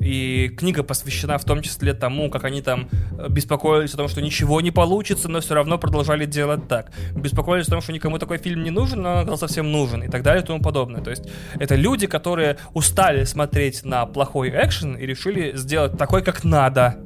[0.00, 4.22] И книга посвящена в том числе тому, как они там э, беспокоились о том, что
[4.22, 6.92] ничего не получится, но все равно продолжали делать так.
[7.14, 10.08] Беспокоились о том, что никому такой фильм не нужен, но он оказался совсем нужен и
[10.08, 11.02] так далее и тому подобное.
[11.02, 11.24] То есть
[11.58, 16.98] это люди, которые устали смотреть на плохой экшен и решили сделать такой, как надо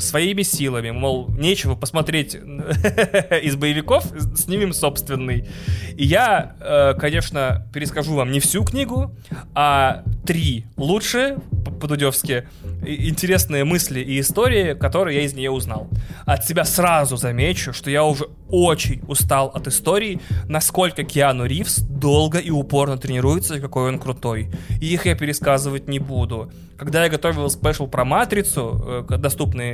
[0.00, 2.34] своими силами, мол, нечего посмотреть
[3.42, 4.04] из боевиков,
[4.36, 5.48] снимем собственный.
[5.96, 9.14] И я, э, конечно, перескажу вам не всю книгу,
[9.54, 11.38] а три лучше
[11.80, 12.48] по-дудевски
[12.86, 15.88] интересные мысли и истории, которые я из нее узнал.
[16.24, 22.38] От себя сразу замечу, что я уже очень устал от истории, насколько Киану Ривз долго
[22.38, 24.50] и упорно тренируется и какой он крутой.
[24.80, 26.50] И их я пересказывать не буду.
[26.76, 29.04] Когда я готовил спешл про Матрицу, э,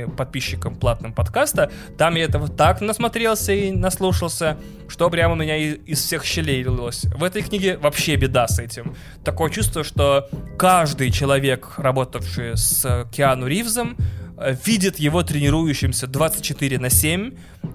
[0.01, 5.99] доступный подписчикам платным подкаста, там я этого так насмотрелся и наслушался, что прямо меня из
[5.99, 7.05] всех щелей лилось.
[7.15, 8.95] В этой книге вообще беда с этим.
[9.23, 13.95] Такое чувство, что каждый человек, работавший с Киану Ривзом,
[14.65, 17.31] видит его тренирующимся 24 на 7,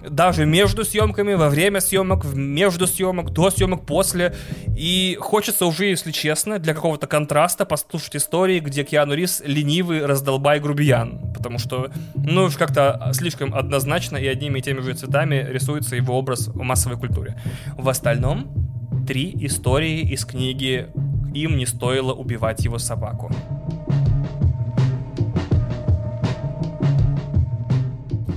[0.09, 4.35] даже между съемками, во время съемок, между съемок, до съемок, после.
[4.75, 10.59] И хочется уже, если честно, для какого-то контраста послушать истории, где Киану Ривз ленивый раздолбай
[10.59, 11.33] грубиян.
[11.33, 16.17] Потому что, ну, уж как-то слишком однозначно и одними и теми же цветами рисуется его
[16.17, 17.39] образ в массовой культуре.
[17.77, 18.67] В остальном,
[19.07, 20.87] три истории из книги
[21.33, 23.31] «Им не стоило убивать его собаку».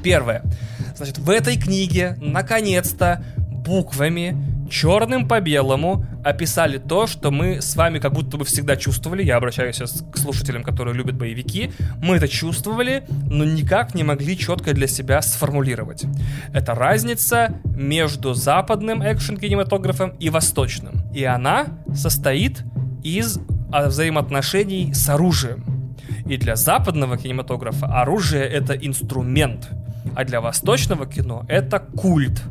[0.03, 0.43] Первое.
[0.97, 4.37] Значит, в этой книге, наконец-то, буквами,
[4.71, 9.23] черным по белому, описали то, что мы с вами как будто бы всегда чувствовали.
[9.23, 11.73] Я обращаюсь сейчас к слушателям, которые любят боевики.
[12.03, 16.05] Мы это чувствовали, но никак не могли четко для себя сформулировать.
[16.53, 21.03] Это разница между западным экшен-кинематографом и восточным.
[21.15, 22.63] И она состоит
[23.03, 23.39] из
[23.73, 25.65] а, взаимоотношений с оружием.
[26.27, 29.69] И для западного кинематографа оружие это инструмент–
[30.15, 32.43] а для восточного кино это культ.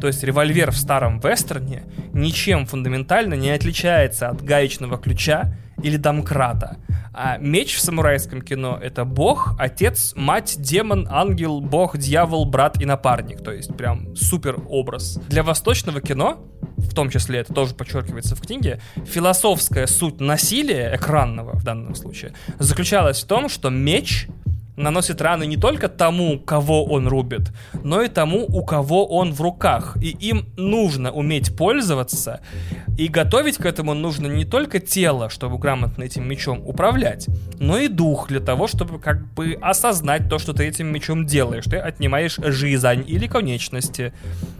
[0.00, 6.78] То есть револьвер в старом вестерне ничем фундаментально не отличается от гаечного ключа или домкрата.
[7.12, 12.86] А меч в самурайском кино— это бог, отец, мать, демон, ангел, бог, дьявол, брат и
[12.86, 13.42] напарник.
[13.42, 15.20] То есть прям супер образ.
[15.28, 16.44] Для восточного кино,
[16.76, 22.32] в том числе это тоже подчеркивается в книге, философская суть насилия экранного в данном случае
[22.58, 24.26] заключалась в том, что меч—
[24.76, 29.40] наносит раны не только тому, кого он рубит, но и тому, у кого он в
[29.40, 29.96] руках.
[30.02, 32.40] И им нужно уметь пользоваться,
[32.98, 37.26] и готовить к этому нужно не только тело, чтобы грамотно этим мечом управлять,
[37.58, 41.64] но и дух для того, чтобы как бы осознать то, что ты этим мечом делаешь.
[41.64, 44.12] Ты отнимаешь жизнь или конечности.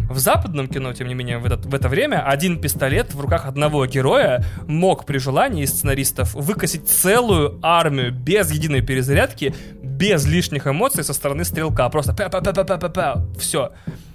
[0.09, 3.47] В западном кино, тем не менее, в, этот, в это время один пистолет в руках
[3.47, 11.05] одного героя мог при желании сценаристов выкосить целую армию без единой перезарядки, без лишних эмоций
[11.05, 11.89] со стороны стрелка.
[11.89, 13.25] Просто па-па-па-па-па-па.
[13.39, 13.73] Все.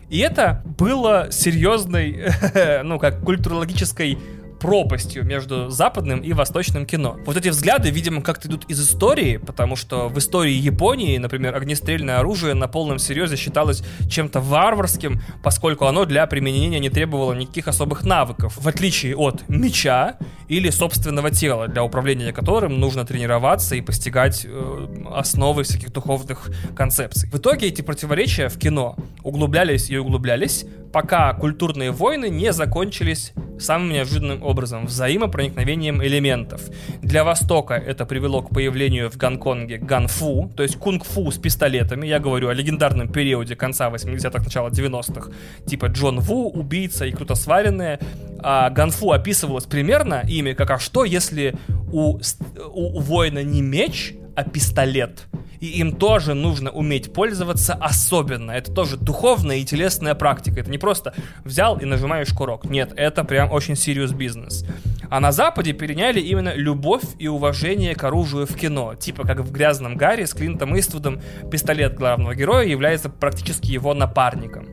[0.10, 2.32] И это было серьезной,
[2.84, 4.18] ну, как культурологической
[4.60, 7.18] пропастью между западным и восточным кино.
[7.26, 12.20] Вот эти взгляды, видимо, как-то идут из истории, потому что в истории Японии, например, огнестрельное
[12.20, 18.04] оружие на полном серьезе считалось чем-то варварским, поскольку оно для применения не требовало никаких особых
[18.04, 20.18] навыков, в отличие от меча
[20.48, 27.30] или собственного тела, для управления которым нужно тренироваться и постигать э, основы всяких духовных концепций.
[27.30, 33.90] В итоге эти противоречия в кино углублялись и углублялись, пока культурные войны не закончились самым
[33.90, 36.62] неожиданным образом, взаимопроникновением элементов.
[37.02, 42.08] Для Востока это привело к появлению в Гонконге ганфу, то есть кунг-фу с пистолетами.
[42.08, 45.32] Я говорю о легендарном периоде конца 80-х, начала 90-х.
[45.66, 48.00] Типа Джон Ву, убийца и круто сваренные.
[48.42, 51.56] А ганфу описывалось примерно ими, как а что, если
[51.92, 55.28] у, у, у воина не меч, а пистолет–
[55.60, 58.52] и им тоже нужно уметь пользоваться особенно.
[58.52, 60.62] Это тоже духовная и телесная практика.
[60.62, 62.66] Это не просто взял и нажимаешь курок.
[62.66, 64.66] Нет, это прям очень serious бизнес.
[65.10, 68.96] А на Западе переняли именно любовь и уважение к оружию в кино.
[68.96, 74.68] Типа как в «Грязном Гарри» с Клинтом Иствудом пистолет главного героя является практически его напарником.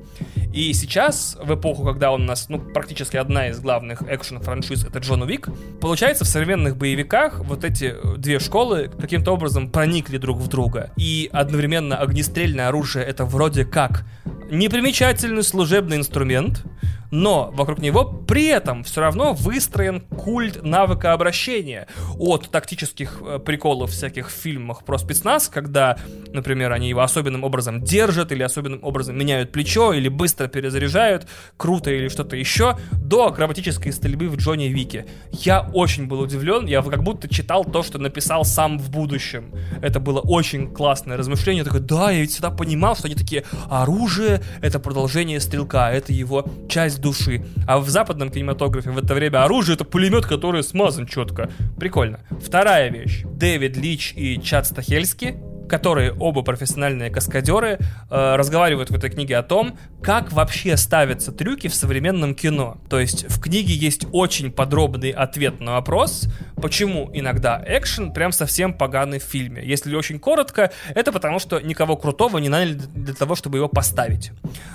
[0.57, 5.01] И сейчас, в эпоху, когда он у нас, ну, практически одна из главных экшен-франшиз, это
[5.01, 5.51] Джон Уик,
[5.83, 10.93] получается, в современных боевиках вот эти две школы каким-то образом проникли друг в друга.
[10.97, 14.07] И одновременно огнестрельное оружие— это вроде как
[14.51, 16.65] непримечательный служебный инструмент,
[17.11, 21.87] но вокруг него при этом все равно выстроен культ навыка обращения
[22.19, 25.99] от тактических э, приколов всяких фильмах про спецназ, когда,
[26.33, 31.91] например, они его особенным образом держат или особенным образом меняют плечо или быстро перезаряжают, круто
[31.91, 35.07] или что-то еще, до акробатической стрельбы в Джонни Вике.
[35.31, 39.53] Я очень был удивлен, я как будто читал то, что написал сам в будущем.
[39.81, 41.61] Это было очень классное размышление.
[41.61, 46.13] Я такой, да, я ведь всегда понимал, что они такие, оружие— это продолжение стрелка, это
[46.13, 47.45] его часть души.
[47.67, 51.51] А в западном кинематографе в это время оружие— это пулемет, который смазан четко.
[51.79, 52.21] Прикольно.
[52.45, 53.23] Вторая вещь.
[53.25, 55.37] Дэвид Лич и Чад Стахельски
[55.69, 57.79] которые оба профессиональные каскадеры,
[58.11, 62.79] э, разговаривают в этой книге о том, как вообще ставятся трюки в современном кино.
[62.89, 68.73] То есть в книге есть очень подробный ответ на вопрос, почему иногда экшен прям совсем
[68.73, 69.63] поганый в фильме.
[69.65, 74.33] Если очень коротко, это потому что никого крутого не наняли для того, чтобы его поставить.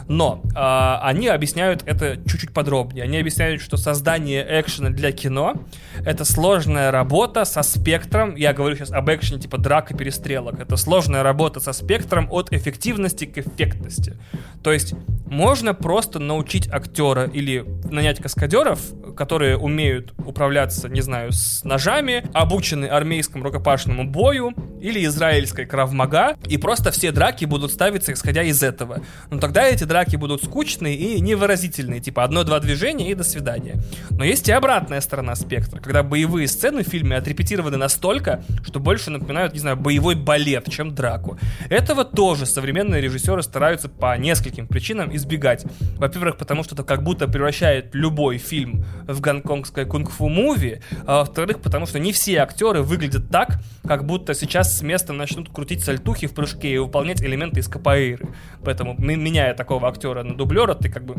[0.07, 3.03] Но э, они объясняют это чуть-чуть подробнее.
[3.03, 5.55] Они объясняют, что создание экшена для кино
[6.05, 8.35] это сложная работа со спектром.
[8.35, 10.59] Я говорю сейчас об экшене типа драка, перестрелок.
[10.59, 14.17] Это сложная работа со спектром от эффективности к эффектности.
[14.63, 14.93] То есть
[15.31, 18.79] можно просто научить актера или нанять каскадеров,
[19.15, 26.57] которые умеют управляться, не знаю, с ножами, обучены армейскому рукопашному бою или израильской кравмага, и
[26.57, 29.01] просто все драки будут ставиться исходя из этого.
[29.29, 33.81] Но тогда эти драки будут скучные и невыразительные, типа одно-два движения и до свидания.
[34.09, 39.11] Но есть и обратная сторона спектра, когда боевые сцены в фильме отрепетированы настолько, что больше
[39.11, 41.37] напоминают, не знаю, боевой балет, чем драку.
[41.69, 45.65] Этого тоже современные режиссеры стараются по нескольким причинам избегать.
[45.97, 51.59] Во-первых, потому что это как будто превращает любой фильм в гонконгское кунг-фу муви, а во-вторых,
[51.61, 56.27] потому что не все актеры выглядят так, как будто сейчас с места начнут крутить сальтухи
[56.27, 58.29] в прыжке и выполнять элементы из капоэйры.
[58.63, 61.15] Поэтому, меняя такого актера на дублера, ты как бы...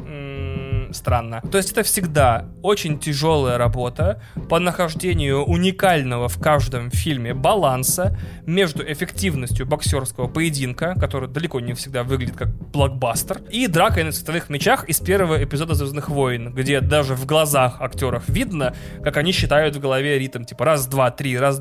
[0.92, 1.42] Странно.
[1.50, 8.83] То есть это всегда очень тяжелая работа по нахождению уникального в каждом фильме баланса между
[8.90, 14.85] эффективностью боксерского поединка, который далеко не всегда выглядит как блокбастер, и дракой на цветовых мечах
[14.88, 19.81] из первого эпизода «Звездных войн», где даже в глазах актеров видно, как они считают в
[19.81, 21.59] голове ритм, типа раз, два, три, раз,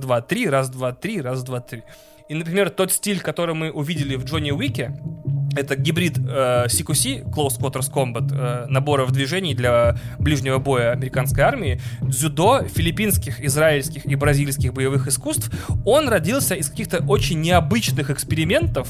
[2.31, 4.93] И, например, тот стиль, который мы увидели в Джонни Уике,
[5.53, 11.81] это гибрид э, CQC, Close Quarters Combat, э, наборов движений для ближнего боя американской армии,
[12.01, 15.51] дзюдо, филиппинских, израильских и бразильских боевых искусств,
[15.85, 18.87] он родился из каких-то очень необычных экспериментов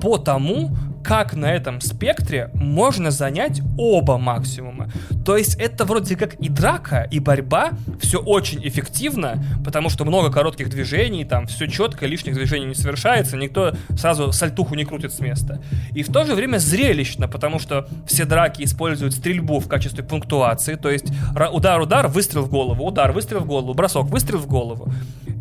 [0.00, 4.90] по тому, как на этом спектре можно занять оба максимума.
[5.24, 10.32] То есть это вроде как и драка, и борьба, все очень эффективно, потому что много
[10.32, 15.20] коротких движений, там все четко, лишних движений не совершается, никто сразу сальтуху не крутит с
[15.20, 15.60] места.
[15.94, 20.74] И в то же время зрелищно, потому что все драки используют стрельбу в качестве пунктуации,
[20.74, 21.06] то есть
[21.52, 24.92] удар-удар, выстрел в голову, удар, выстрел в голову, бросок, выстрел в голову.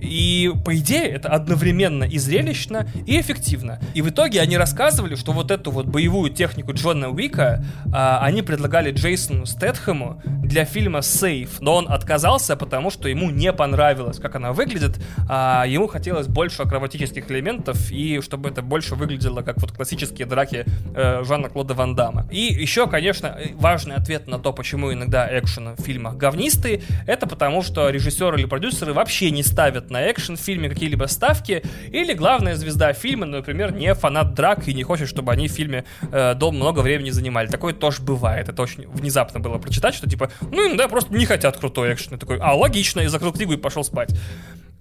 [0.03, 3.79] И, по идее, это одновременно и зрелищно, и эффективно.
[3.93, 8.41] И в итоге они рассказывали, что вот эту вот боевую технику Джона Уика а, они
[8.41, 14.35] предлагали Джейсону Стэтхэму для фильма «Сейф», но он отказался, потому что ему не понравилось, как
[14.35, 19.71] она выглядит, а ему хотелось больше акробатических элементов, и чтобы это больше выглядело как вот
[19.71, 22.27] классические драки э, Жана Клода Ван Дамма.
[22.31, 27.61] И еще, конечно, важный ответ на то, почему иногда экшен в фильмах говнистые, это потому,
[27.61, 32.55] что режиссеры или продюсеры вообще не ставят на экшен в фильме какие-либо ставки, или главная
[32.55, 36.55] звезда фильма, например, не фанат драк и не хочет, чтобы они в фильме э, дом
[36.55, 37.47] много времени занимали.
[37.47, 38.49] Такое тоже бывает.
[38.49, 42.15] Это очень внезапно было прочитать, что типа, ну, да, просто не хотят крутой экшен.
[42.15, 44.09] И такой, а, логично, и закрыл книгу и пошел спать.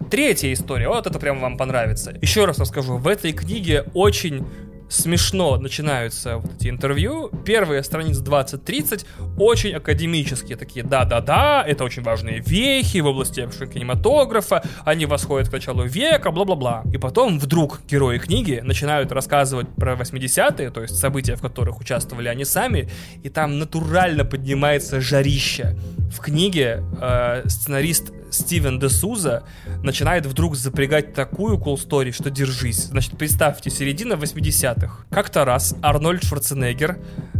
[0.09, 2.15] Третья история, вот это прям вам понравится.
[2.21, 4.45] Еще раз расскажу, в этой книге очень
[4.93, 7.29] смешно начинаются вот эти интервью.
[7.45, 9.05] Первые страниц 20-30
[9.37, 10.85] очень академические такие.
[10.85, 16.83] Да-да-да, это очень важные вехи в области кинематографа, они восходят к началу века, бла-бла-бла.
[16.93, 22.27] И потом вдруг герои книги начинают рассказывать про 80-е, то есть события, в которых участвовали
[22.27, 22.89] они сами,
[23.23, 25.75] и там натурально поднимается жарище.
[26.11, 29.43] В книге э, сценарист Стивен де Суза
[29.83, 32.85] начинает вдруг запрягать такую cool story, что держись.
[32.85, 35.05] Значит, представьте, середина 80-х.
[35.09, 36.97] Как-то раз Арнольд Шварценеггер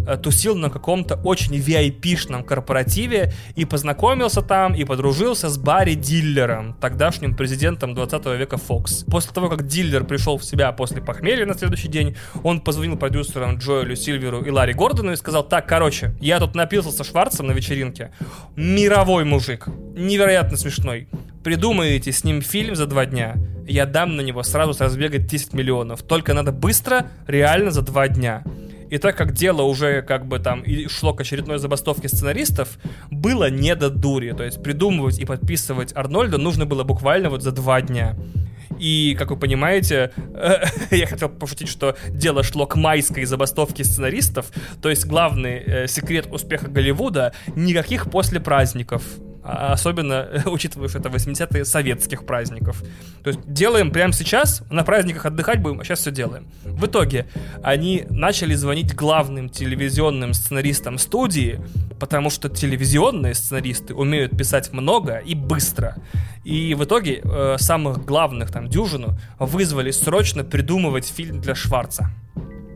[0.07, 6.75] э, тусил на каком-то очень VIP-шном корпоративе и познакомился там и подружился с Барри Диллером,
[6.79, 9.09] тогдашним президентом 20 века Fox.
[9.09, 13.57] После того, как Диллер пришел в себя после похмелья на следующий день, он позвонил продюсерам
[13.57, 17.51] Джоэлю Сильверу и Ларри Гордону и сказал, так, короче, я тут напился со Шварцем на
[17.53, 18.11] вечеринке.
[18.55, 19.67] Мировой мужик.
[19.95, 21.07] Невероятно смешно смешной.
[21.43, 23.35] Придумаете с ним фильм за два дня,
[23.67, 26.03] я дам на него сразу с разбега 10 миллионов.
[26.03, 28.43] Только надо быстро, реально за два дня.
[28.89, 32.77] И так как дело уже как бы там и шло к очередной забастовке сценаристов,
[33.09, 34.31] было не до дури.
[34.31, 38.15] То есть придумывать и подписывать Арнольда нужно было буквально вот за два дня.
[38.79, 40.11] И, как вы понимаете,
[40.91, 44.47] я хотел пошутить, что дело шло к майской забастовке сценаристов.
[44.81, 49.03] То есть главный э, секрет успеха Голливуда— никаких после праздников.
[49.43, 52.83] А особенно учитывая, что это 80-е советских праздников.
[53.23, 56.47] То есть делаем прямо сейчас, на праздниках отдыхать будем, а сейчас все делаем.
[56.63, 57.27] В итоге
[57.61, 61.59] они начали звонить главным телевизионным сценаристам студии,
[61.99, 65.95] потому что телевизионные сценаристы умеют писать много и быстро.
[66.43, 72.09] И в итоге э, самых главных, там, дюжину, вызвали срочно придумывать фильм для Шварца.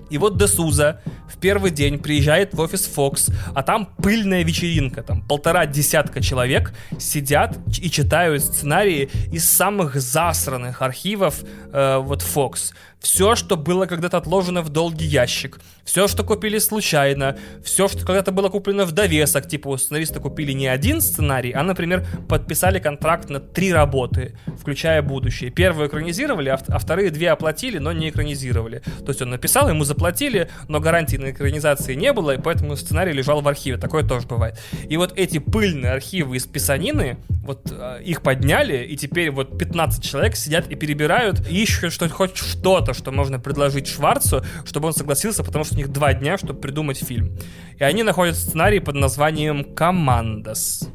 [0.09, 5.21] И вот Десуза в первый день приезжает в офис Fox, а там пыльная вечеринка, там
[5.21, 13.35] полтора десятка человек сидят и читают сценарии из самых засранных архивов э, вот Fox все,
[13.35, 18.49] что было когда-то отложено в долгий ящик, все, что купили случайно, все, что когда-то было
[18.49, 23.39] куплено в довесок, типа у сценариста купили не один сценарий, а, например, подписали контракт на
[23.39, 25.51] три работы, включая будущее.
[25.51, 28.81] Первую экранизировали, а, а вторые две оплатили, но не экранизировали.
[28.99, 33.13] То есть он написал, ему заплатили, но гарантии на экранизации не было, и поэтому сценарий
[33.13, 33.77] лежал в архиве.
[33.77, 34.59] Такое тоже бывает.
[34.89, 40.03] И вот эти пыльные архивы из писанины, вот э, их подняли, и теперь вот 15
[40.03, 44.87] человек сидят и перебирают, и ищут что хоть что-то что-то, что можно предложить Шварцу, чтобы
[44.87, 47.37] он согласился, потому что у них два дня, чтобы придумать фильм.
[47.77, 50.89] И они находят сценарий под названием «Командос».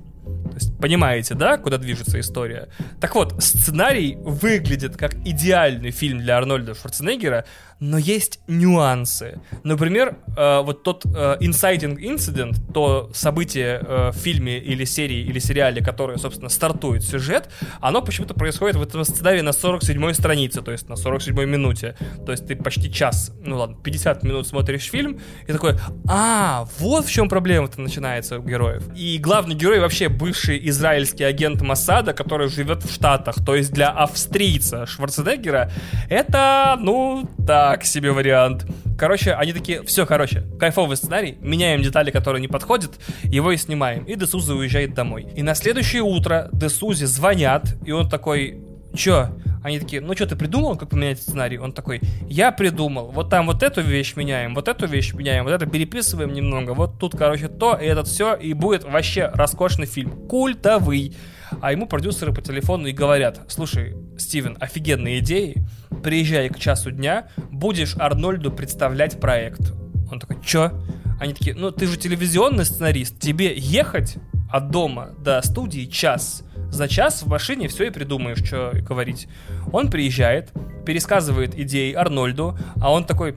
[0.83, 2.69] Понимаете, да, куда движется история?
[3.01, 7.45] Так вот, сценарий выглядит как идеальный фильм для Арнольда Шварценеггера,
[7.83, 9.41] но есть нюансы.
[9.65, 15.41] Например, э, вот тот э, inciting incident, то событие э, в фильме или серии или
[15.41, 17.49] сериале, которое, собственно, стартует сюжет,
[17.81, 21.97] оно почему-то происходит в этом сценарии на 47-й странице, то есть на 47-й минуте.
[22.25, 25.75] То есть ты почти час, ну ладно, 50 минут смотришь фильм и такой,
[26.09, 28.85] а, вот в чем проблема-то начинается у героев.
[28.97, 33.37] И главный герой вообще бывший израильский агент Масада, который живет в Штатах.
[33.45, 35.71] То есть для австрийца Шварценеггера
[36.11, 38.67] это, ну, так себе вариант.
[38.99, 42.93] Короче, они такие, все, короче, кайфовый сценарий, меняем детали, которые не подходят,
[43.25, 44.05] его и снимаем.
[44.05, 45.27] И Десуза уезжает домой.
[45.37, 48.61] И на следующее утро Десузе звонят, и он такой,
[48.95, 49.31] чё?
[49.63, 51.59] Они такие, ну что, ты придумал, как поменять сценарий?
[51.59, 53.11] Он такой, я придумал.
[53.11, 56.73] Вот там вот эту вещь меняем, вот эту вещь меняем, вот это переписываем немного.
[56.75, 60.27] Вот тут, короче, то, и этот все, и будет вообще роскошный фильм.
[60.29, 61.17] Культовый.
[61.61, 65.67] А ему продюсеры по телефону и говорят, слушай, Стивен, офигенные идеи,
[66.03, 69.73] приезжай к часу дня, будешь Арнольду представлять проект.
[70.11, 70.73] Он такой, чё?
[71.21, 74.17] Они такие, ну ты же телевизионный сценарист, тебе ехать
[74.51, 76.43] от дома до студии час.
[76.73, 79.29] За час в машине все и придумаешь, что говорить.
[79.73, 80.51] Он приезжает,
[80.87, 83.37] пересказывает идеи Арнольду, а он такой,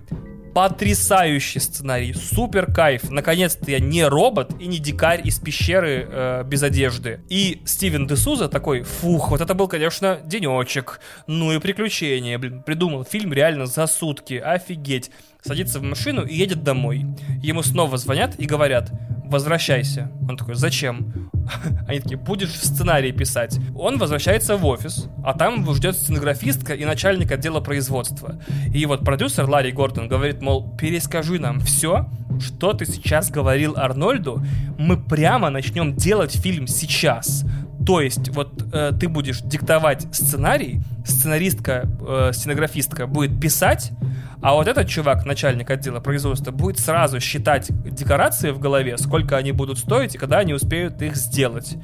[0.56, 3.12] потрясающий сценарий, супер кайф.
[3.12, 7.20] Наконец-то я не робот и не дикарь из пещеры э, без одежды.
[7.28, 11.02] И Стивен Десуза такой, фух, вот это был, конечно, денечек.
[11.28, 15.12] Ну и приключения, блин, придумал фильм реально за сутки, офигеть.
[15.46, 17.06] Садится в машину и едет домой.
[17.44, 18.92] Ему снова звонят и говорят,
[19.26, 20.12] возвращайся.
[20.28, 21.30] Он такой, зачем?
[21.88, 23.60] Они такие, будешь сценарий писать.
[23.76, 28.42] Он возвращается в офис, а там его ждет сценографистка и начальник отдела производства.
[28.74, 34.44] И вот продюсер Ларри Гордон говорит, мол, перескажи нам все, что ты сейчас говорил Арнольду,
[34.80, 37.46] мы прямо начнем делать фильм сейчас.
[37.86, 43.92] То есть, вот э, ты будешь диктовать сценарий, сценаристка, э, сценографистка будет писать,
[44.46, 49.52] а вот этот чувак, начальник отдела производства, будет сразу считать декорации в голове, сколько они
[49.52, 51.78] будут стоить и когда они успеют их сделать.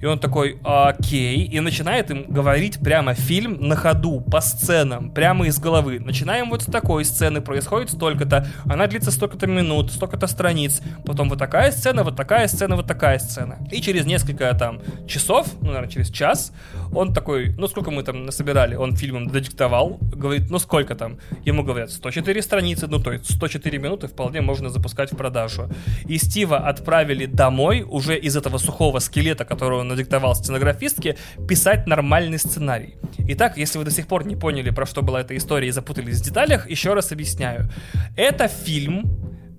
[0.00, 5.46] И он такой, окей, и начинает им говорить прямо фильм на ходу, по сценам, прямо
[5.46, 6.00] из головы.
[6.00, 11.38] Начинаем вот с такой сцены, происходит столько-то, она длится столько-то минут, столько-то страниц, потом вот
[11.38, 13.58] такая сцена, вот такая сцена, вот такая сцена.
[13.70, 16.52] И через несколько там часов, ну, наверное, через час,
[16.92, 21.18] он такой, ну, сколько мы там насобирали, он фильмом додиктовал, говорит, ну, сколько там?
[21.44, 25.68] Ему говорят, 104 страницы, ну, то есть 104 минуты вполне можно запускать в продажу.
[26.06, 31.16] И Стива отправили домой уже из этого сухого скелета, который он надиктовал сценографистке,
[31.48, 32.96] писать нормальный сценарий.
[33.18, 36.20] Итак, если вы до сих пор не поняли, про что была эта история и запутались
[36.20, 37.68] в деталях, еще раз объясняю.
[38.16, 39.04] Это фильм,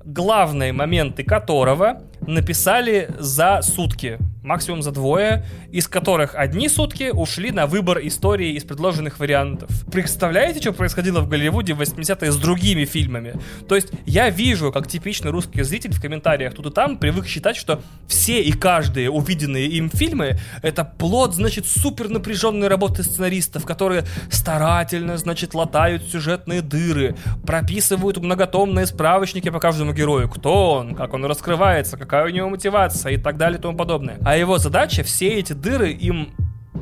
[0.03, 7.67] главные моменты которого написали за сутки максимум за двое, из которых одни сутки ушли на
[7.67, 9.69] выбор истории из предложенных вариантов.
[9.91, 13.35] Представляете, что происходило в Голливуде в 80-е с другими фильмами?
[13.67, 17.55] То есть я вижу, как типичный русский зритель в комментариях тут и там привык считать,
[17.55, 24.05] что все и каждые увиденные им фильмы это плод, значит, супер напряженной работы сценаристов, которые
[24.31, 27.15] старательно, значит, латают сюжетные дыры,
[27.45, 33.13] прописывают многотомные справочники по каждому герою, кто он, как он раскрывается, какая у него мотивация
[33.13, 34.17] и так далее и тому подобное.
[34.31, 36.33] А его задача все эти дыры им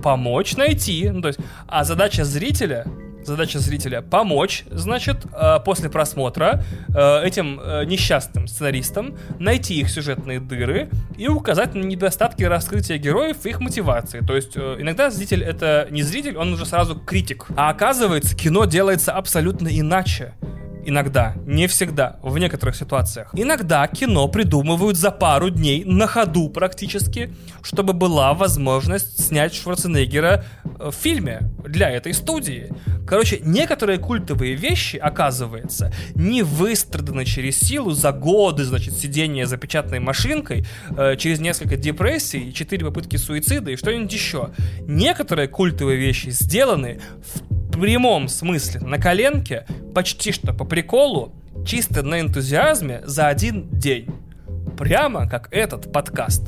[0.04, 1.10] помочь найти.
[1.10, 2.86] Ну, то есть, а задача зрителя
[3.24, 6.64] задача зрителя помочь, значит, э, после просмотра
[6.96, 13.46] э, этим э, несчастным сценаристам найти их сюжетные дыры и указать на недостатки раскрытия героев
[13.46, 14.20] и их мотивации.
[14.20, 17.48] То есть иногда зритель это не зритель, он уже сразу критик.
[17.56, 20.34] А оказывается, кино делается абсолютно иначе.
[20.90, 23.30] Иногда, не всегда, в некоторых ситуациях.
[23.34, 27.32] Иногда кино придумывают за пару дней на ходу практически,
[27.62, 32.72] чтобы была возможность снять Шварценеггера в фильме для этой студии.
[33.08, 40.00] Короче, некоторые культовые вещи, оказывается, не выстраданы через силу за годы, значит, сидения за печатной
[40.00, 40.66] машинкой,
[40.98, 44.50] э, через несколько депрессий, четыре попытки суицида и что-нибудь еще.
[44.82, 51.34] Некоторые культовые вещи сделаны в прямом смысле на коленке, почти что по приколу,
[51.66, 54.08] чисто на энтузиазме за один день.
[54.78, 56.44] Прямо как этот подкаст.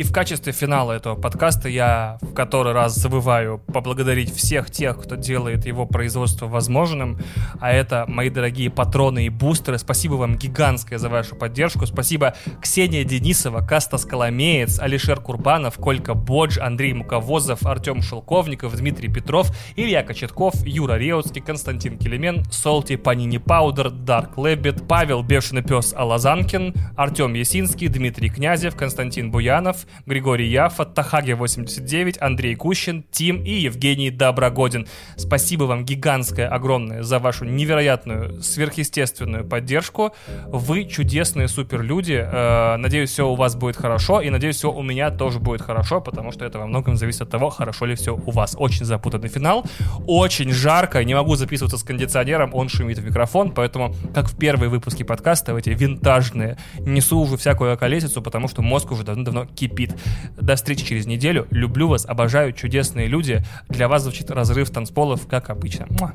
[0.00, 5.14] И в качестве финала этого подкаста я в который раз забываю поблагодарить всех тех, кто
[5.14, 7.18] делает его производство возможным.
[7.60, 9.76] А это мои дорогие патроны и бустеры.
[9.76, 11.84] Спасибо вам гигантское за вашу поддержку.
[11.84, 19.54] Спасибо Ксения Денисова, Каста Скаломеец, Алишер Курбанов, Колька Бодж, Андрей Муковозов, Артем Шелковников, Дмитрий Петров,
[19.76, 26.72] Илья Кочетков, Юра Реутский, Константин Келемен, Солти, Панини Паудер, Дарк Лебед, Павел Бешеный Пес Алазанкин,
[26.96, 34.86] Артем Ясинский, Дмитрий Князев, Константин Буянов, Григорий Яфа, Тахаги89, Андрей Кущин, Тим и Евгений Доброгодин.
[35.16, 40.14] Спасибо вам гигантское, огромное за вашу невероятную, сверхъестественную поддержку.
[40.46, 42.20] Вы чудесные суперлюди.
[42.20, 46.00] Э, надеюсь, все у вас будет хорошо, и надеюсь, все у меня тоже будет хорошо,
[46.00, 48.56] потому что это во многом зависит от того, хорошо ли все у вас.
[48.58, 49.64] Очень запутанный финал,
[50.06, 54.70] очень жарко, не могу записываться с кондиционером, он шумит в микрофон, поэтому, как в первые
[54.70, 59.79] выпуски подкаста, в эти винтажные, несу уже всякую околесицу, потому что мозг уже давно-давно кипит
[59.80, 59.98] кипит.
[60.40, 61.46] До встречи через неделю.
[61.50, 63.42] Люблю вас, обожаю, чудесные люди.
[63.68, 65.86] Для вас звучит разрыв танцполов, как обычно.
[65.90, 66.14] Муа.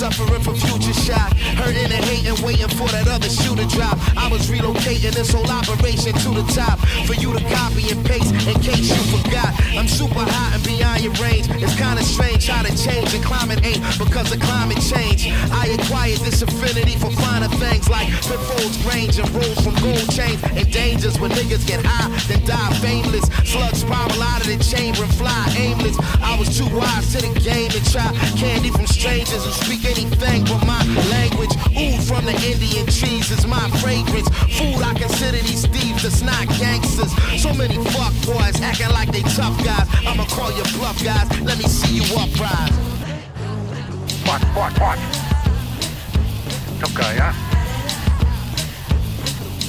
[0.00, 1.36] Suffering from future shock.
[1.60, 4.00] Hurting and hating, waiting for that other shoe to drop.
[4.16, 8.32] I was relocating this whole operation to the top for you to copy and paste
[8.48, 9.52] in case you forgot.
[9.76, 11.52] I'm super hot and beyond your range.
[11.60, 15.28] It's kinda strange how to change the climate ain't because of climate change.
[15.52, 20.40] I acquired this affinity for finer things like pitfalls, range, and rules from gold chains
[20.56, 23.28] and dangers when niggas get high, then die fameless.
[23.44, 26.00] Slugs spiral out of the chamber and fly aimless.
[26.24, 28.08] I was too wise to the game to try
[28.40, 31.54] candy from strangers who speak anything but my language.
[31.74, 34.28] Ooh, from the Indian trees is my fragrance.
[34.56, 37.12] Food, I consider these thieves that's not gangsters.
[37.42, 39.86] So many fuck boys acting like they tough guys.
[40.06, 41.28] I'ma call you bluff guys.
[41.42, 42.72] Let me see you uprise.
[44.26, 44.40] What?
[46.80, 47.34] Tough guy?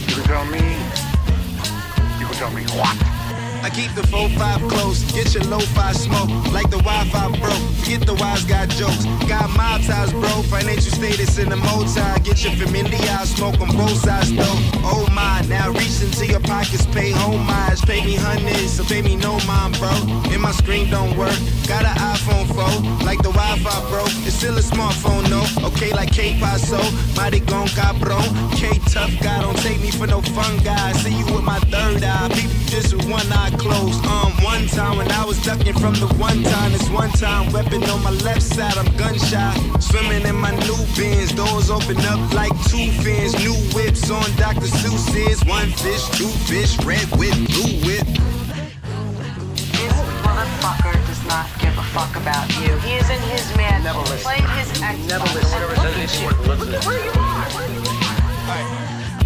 [0.07, 0.63] You can tell me.
[2.19, 3.20] You can tell me what?
[3.63, 6.29] I keep the 4-5 close, get your lo-fi smoke.
[6.51, 9.05] Like the Wi-Fi broke, get the wise guy jokes.
[9.29, 12.01] Got mob ties, bro, financial status in the multi.
[12.23, 14.57] Get your familiar, smoke on both sides though.
[14.83, 15.40] Oh my,
[16.71, 17.81] pockets, pay homage.
[17.83, 19.91] Pay me hundreds, so pay me no mind, bro.
[20.31, 21.35] And my screen don't work,
[21.67, 23.05] got an iPhone 4.
[23.05, 25.41] Like the Wi-Fi broke, it's still a smartphone, no.
[25.67, 26.81] Okay, like K-Paso,
[27.15, 28.23] mighty gon' cabron.
[28.55, 30.91] K-Tough guy, don't take me for no fun guy.
[30.93, 34.03] See you with my third eye, people just with one eye closed.
[34.05, 37.83] Um, one time when I was ducking from the one time, this one time weapon
[37.89, 39.55] on my left side, I'm gunshot.
[39.81, 43.33] Swimming in my new bins, doors open up like two fins.
[43.43, 44.67] New whips on Dr.
[44.67, 45.43] Seuss's.
[45.45, 48.05] One fish, two fish, red with blue whip.
[49.65, 52.77] This motherfucker does not give a fuck about you.
[52.85, 53.83] He is in his man.
[53.83, 54.19] Never listen.
[54.19, 55.07] Playing his Xbox.
[55.07, 55.57] Never listen.
[55.57, 56.59] And look.
[56.59, 57.49] Look at where you are.
[57.49, 58.80] Where you are.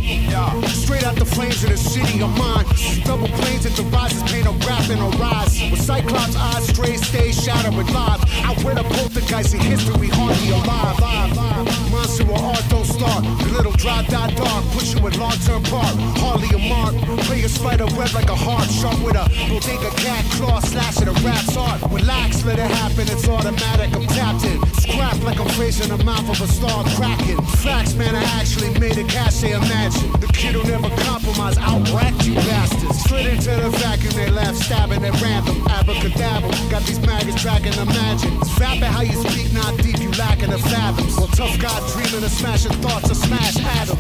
[0.06, 2.66] Straight out the flames of the city of mine.
[3.06, 5.58] Double planes at the rises, paint a rap and a rise.
[5.72, 7.34] With Cyclops eyes, straight stay
[7.74, 8.22] with live.
[8.46, 11.00] I wear the poltergeist in history, hardly alive.
[11.00, 11.92] Live, live.
[11.92, 13.24] Monster or art don't start.
[13.24, 15.96] The little dry, die dark, push you with long term part.
[16.22, 16.94] Hardly your mark.
[17.26, 21.14] Play a spider web like a heart, sharp with a bodega cat claw slashing a
[21.26, 21.82] rap's art.
[21.90, 24.62] Relax, let it happen, it's automatic, I'm tapped in.
[24.86, 27.42] Scrap like I'm facing the mouth of a star cracking.
[27.66, 29.95] Facts, man, I actually made a cache, imagine.
[30.20, 33.00] The kid who never compromise, outracked you bastards.
[33.04, 35.66] Slid into the vacuum, they laugh, stabbing at random.
[35.68, 38.32] Abracadabra, got these maggots tracking imagine.
[38.60, 41.18] Vapid how you speak, not deep, you lacking the fathoms.
[41.18, 44.00] Well, tough guy dreaming of smashing thoughts of smash atoms.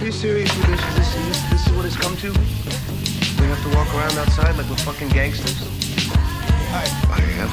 [0.00, 0.80] Are you serious with this?
[0.96, 1.42] This, this?
[1.50, 2.30] this is what it's come to?
[3.40, 5.76] We have to walk around outside like we're fucking gangsters?
[6.72, 6.84] I
[7.40, 7.50] am.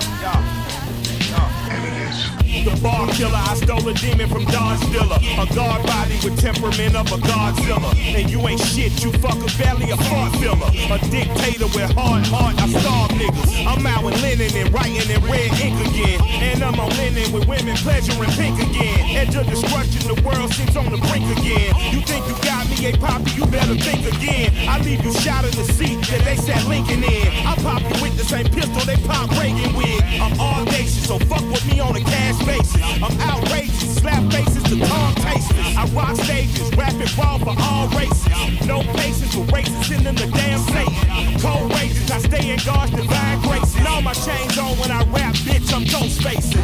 [1.72, 2.43] And it is.
[2.62, 5.18] The bar killer, I stole a demon from Don Stiller.
[5.42, 7.90] A guard body with temperament of a Godzilla.
[7.98, 9.12] And you ain't shit, you
[9.58, 10.70] belly a fart filler.
[10.94, 13.66] A dictator with hard heart, I starve niggas.
[13.66, 16.22] I'm out with linen and writing in red ink again.
[16.46, 19.18] And I'm on linen with women pleasuring pink again.
[19.18, 21.74] Edge of destruction, the world seems on the brink again.
[21.92, 24.54] You think you got me, a poppy, you better think again.
[24.70, 27.28] I leave you shot in the seat that they sat Lincoln in.
[27.50, 30.04] I pop you with the same pistol they pop Reagan with.
[30.22, 35.16] I'm audacious, so fuck with me on the cash I'm outrageous, slap faces to tongue
[35.16, 35.78] tasters.
[35.78, 38.68] I rock stages, rapping raw for all races.
[38.68, 41.40] No patience for racists in the damn Satan.
[41.40, 43.76] Cold rages, I stay in God's divine grace.
[43.78, 46.62] And all my chains on when I rap, bitch, I'm ghost facing.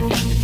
[0.00, 0.39] Thank